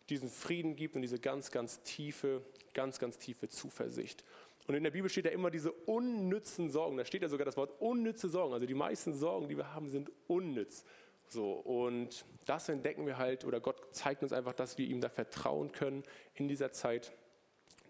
diesen 0.10 0.30
Frieden 0.30 0.76
gibt 0.76 0.95
und 0.95 1.02
diese 1.02 1.19
ganz, 1.19 1.52
ganz 1.52 1.82
tiefe, 1.82 2.43
ganz, 2.74 3.00
ganz 3.00 3.17
tiefe 3.17 3.50
Zuversicht. 3.50 4.24
Und 4.69 4.75
in 4.75 4.84
der 4.84 4.91
Bibel 4.91 5.10
steht 5.10 5.25
ja 5.25 5.32
immer 5.32 5.49
diese 5.49 5.71
unnützen 5.71 6.69
Sorgen. 6.69 6.95
Da 6.95 7.03
steht 7.03 7.23
ja 7.23 7.27
sogar 7.27 7.43
das 7.43 7.58
Wort 7.58 7.82
unnütze 7.82 8.29
Sorgen. 8.29 8.53
Also 8.53 8.67
die 8.67 8.75
meisten 8.75 9.15
Sorgen, 9.15 9.47
die 9.47 9.58
wir 9.58 9.73
haben, 9.73 9.89
sind 9.89 10.12
unnütz. 10.27 10.86
So, 11.27 11.53
und 11.53 12.23
das 12.45 12.69
entdecken 12.69 13.08
wir 13.08 13.17
halt, 13.17 13.45
oder 13.45 13.60
Gott 13.62 13.95
zeigt 13.95 14.21
uns 14.21 14.32
einfach, 14.32 14.53
dass 14.53 14.77
wir 14.77 14.86
ihm 14.86 15.01
da 15.01 15.10
vertrauen 15.10 15.71
können 15.71 16.03
in 16.36 16.47
dieser 16.47 16.71
Zeit, 16.71 17.13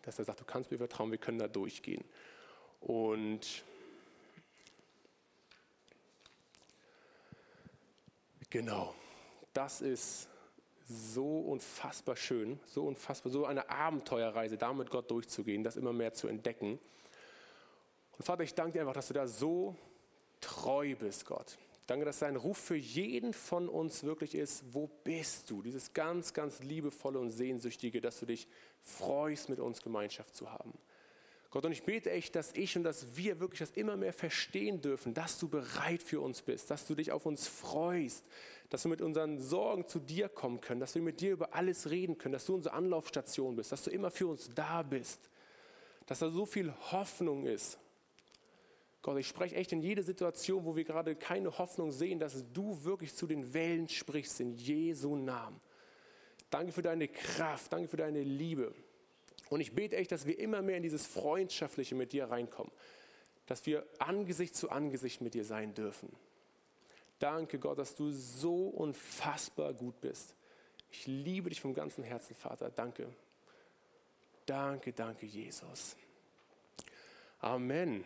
dass 0.04 0.20
er 0.20 0.24
sagt, 0.24 0.40
du 0.40 0.46
kannst 0.46 0.72
mir 0.72 0.78
vertrauen, 0.78 1.12
wir 1.12 1.18
können 1.18 1.40
da 1.40 1.50
durchgehen. 1.50 2.06
Und 2.80 3.66
Genau, 8.50 8.96
das 9.52 9.82
ist 9.82 10.30
so 10.90 11.40
unfassbar 11.40 12.16
schön, 12.16 12.60
so 12.66 12.86
unfassbar, 12.86 13.32
so 13.32 13.46
eine 13.46 13.70
Abenteuerreise, 13.70 14.58
da 14.58 14.74
mit 14.74 14.90
Gott 14.90 15.12
durchzugehen, 15.12 15.64
das 15.64 15.78
immer 15.78 15.94
mehr 15.94 16.14
zu 16.14 16.28
entdecken. 16.28 16.80
Und 18.18 18.26
Vater, 18.26 18.44
ich 18.44 18.56
danke 18.56 18.74
dir 18.74 18.82
einfach, 18.82 18.94
dass 18.94 19.08
du 19.08 19.14
da 19.14 19.28
so 19.28 19.76
treu 20.42 20.96
bist, 20.96 21.26
Gott. 21.26 21.58
Danke, 21.86 22.06
dass 22.06 22.20
dein 22.20 22.36
Ruf 22.36 22.58
für 22.58 22.76
jeden 22.76 23.34
von 23.34 23.68
uns 23.70 24.04
wirklich 24.04 24.36
ist, 24.36 24.64
wo 24.74 24.88
bist 25.04 25.50
du? 25.50 25.62
Dieses 25.62 25.94
ganz, 25.94 26.34
ganz 26.34 26.60
liebevolle 26.60 27.20
und 27.20 27.32
sehnsüchtige, 27.32 28.02
dass 28.02 28.20
du 28.20 28.26
dich 28.26 28.48
freust, 28.82 29.50
mit 29.50 29.60
uns 29.60 29.82
Gemeinschaft 29.82 30.36
zu 30.36 30.52
haben. 30.52 30.74
Gott, 31.52 31.66
und 31.66 31.72
ich 31.72 31.84
bete 31.84 32.12
echt, 32.12 32.36
dass 32.36 32.52
ich 32.54 32.78
und 32.78 32.84
dass 32.84 33.16
wir 33.16 33.40
wirklich 33.40 33.60
das 33.60 33.72
immer 33.72 33.98
mehr 33.98 34.14
verstehen 34.14 34.82
dürfen, 34.82 35.16
dass 35.16 35.40
du 35.40 35.48
bereit 35.48 36.04
für 36.04 36.22
uns 36.22 36.44
bist, 36.44 36.70
dass 36.70 36.86
du 36.86 36.94
dich 36.94 37.12
auf 37.12 37.26
uns 37.26 37.48
freust, 37.48 38.24
dass 38.70 38.86
wir 38.86 38.90
mit 38.90 39.02
unseren 39.02 39.40
Sorgen 39.40 39.88
zu 39.88 40.00
dir 40.00 40.30
kommen 40.30 40.62
können, 40.62 40.80
dass 40.80 40.96
wir 40.96 41.02
mit 41.02 41.22
dir 41.22 41.32
über 41.32 41.56
alles 41.56 41.90
reden 41.90 42.18
können, 42.18 42.34
dass 42.34 42.46
du 42.46 42.56
unsere 42.56 42.76
Anlaufstation 42.76 43.56
bist, 43.56 43.72
dass 43.72 43.84
du 43.84 43.90
immer 43.90 44.12
für 44.12 44.28
uns 44.28 44.50
da 44.54 44.84
bist, 44.84 45.30
dass 46.06 46.20
da 46.20 46.30
so 46.30 46.46
viel 46.46 46.74
Hoffnung 46.92 47.46
ist. 47.46 47.80
Gott, 49.02 49.18
ich 49.18 49.28
spreche 49.28 49.56
echt 49.56 49.72
in 49.72 49.82
jede 49.82 50.04
Situation, 50.04 50.66
wo 50.66 50.76
wir 50.76 50.84
gerade 50.84 51.16
keine 51.16 51.58
Hoffnung 51.58 51.92
sehen, 51.92 52.20
dass 52.20 52.44
du 52.54 52.84
wirklich 52.84 53.16
zu 53.16 53.28
den 53.28 53.54
Wellen 53.54 53.88
sprichst, 53.88 54.40
in 54.40 54.54
Jesu 54.54 55.16
Namen. 55.16 55.60
Danke 56.50 56.72
für 56.72 56.82
deine 56.82 57.08
Kraft, 57.08 57.72
danke 57.72 57.88
für 57.88 57.98
deine 57.98 58.22
Liebe. 58.22 58.74
Und 59.50 59.62
ich 59.62 59.74
bete 59.74 59.96
echt, 59.96 60.12
dass 60.12 60.26
wir 60.26 60.38
immer 60.38 60.62
mehr 60.62 60.78
in 60.78 60.84
dieses 60.84 61.08
Freundschaftliche 61.08 61.96
mit 61.96 62.12
dir 62.12 62.26
reinkommen. 62.26 62.72
Dass 63.46 63.66
wir 63.66 63.86
Angesicht 64.00 64.56
zu 64.56 64.70
Angesicht 64.70 65.22
mit 65.22 65.34
dir 65.34 65.46
sein 65.46 65.74
dürfen. 65.74 66.10
Danke 67.20 67.60
Gott, 67.60 67.78
dass 67.78 67.96
du 67.96 68.12
so 68.12 68.68
unfassbar 68.68 69.74
gut 69.74 70.00
bist. 70.02 70.36
Ich 70.92 71.06
liebe 71.06 71.50
dich 71.50 71.62
vom 71.62 71.74
ganzen 71.74 72.04
Herzen, 72.04 72.36
Vater. 72.36 72.72
Danke. 72.72 73.08
Danke, 74.46 74.94
danke, 74.94 75.26
Jesus. 75.26 75.96
Amen. 77.42 78.04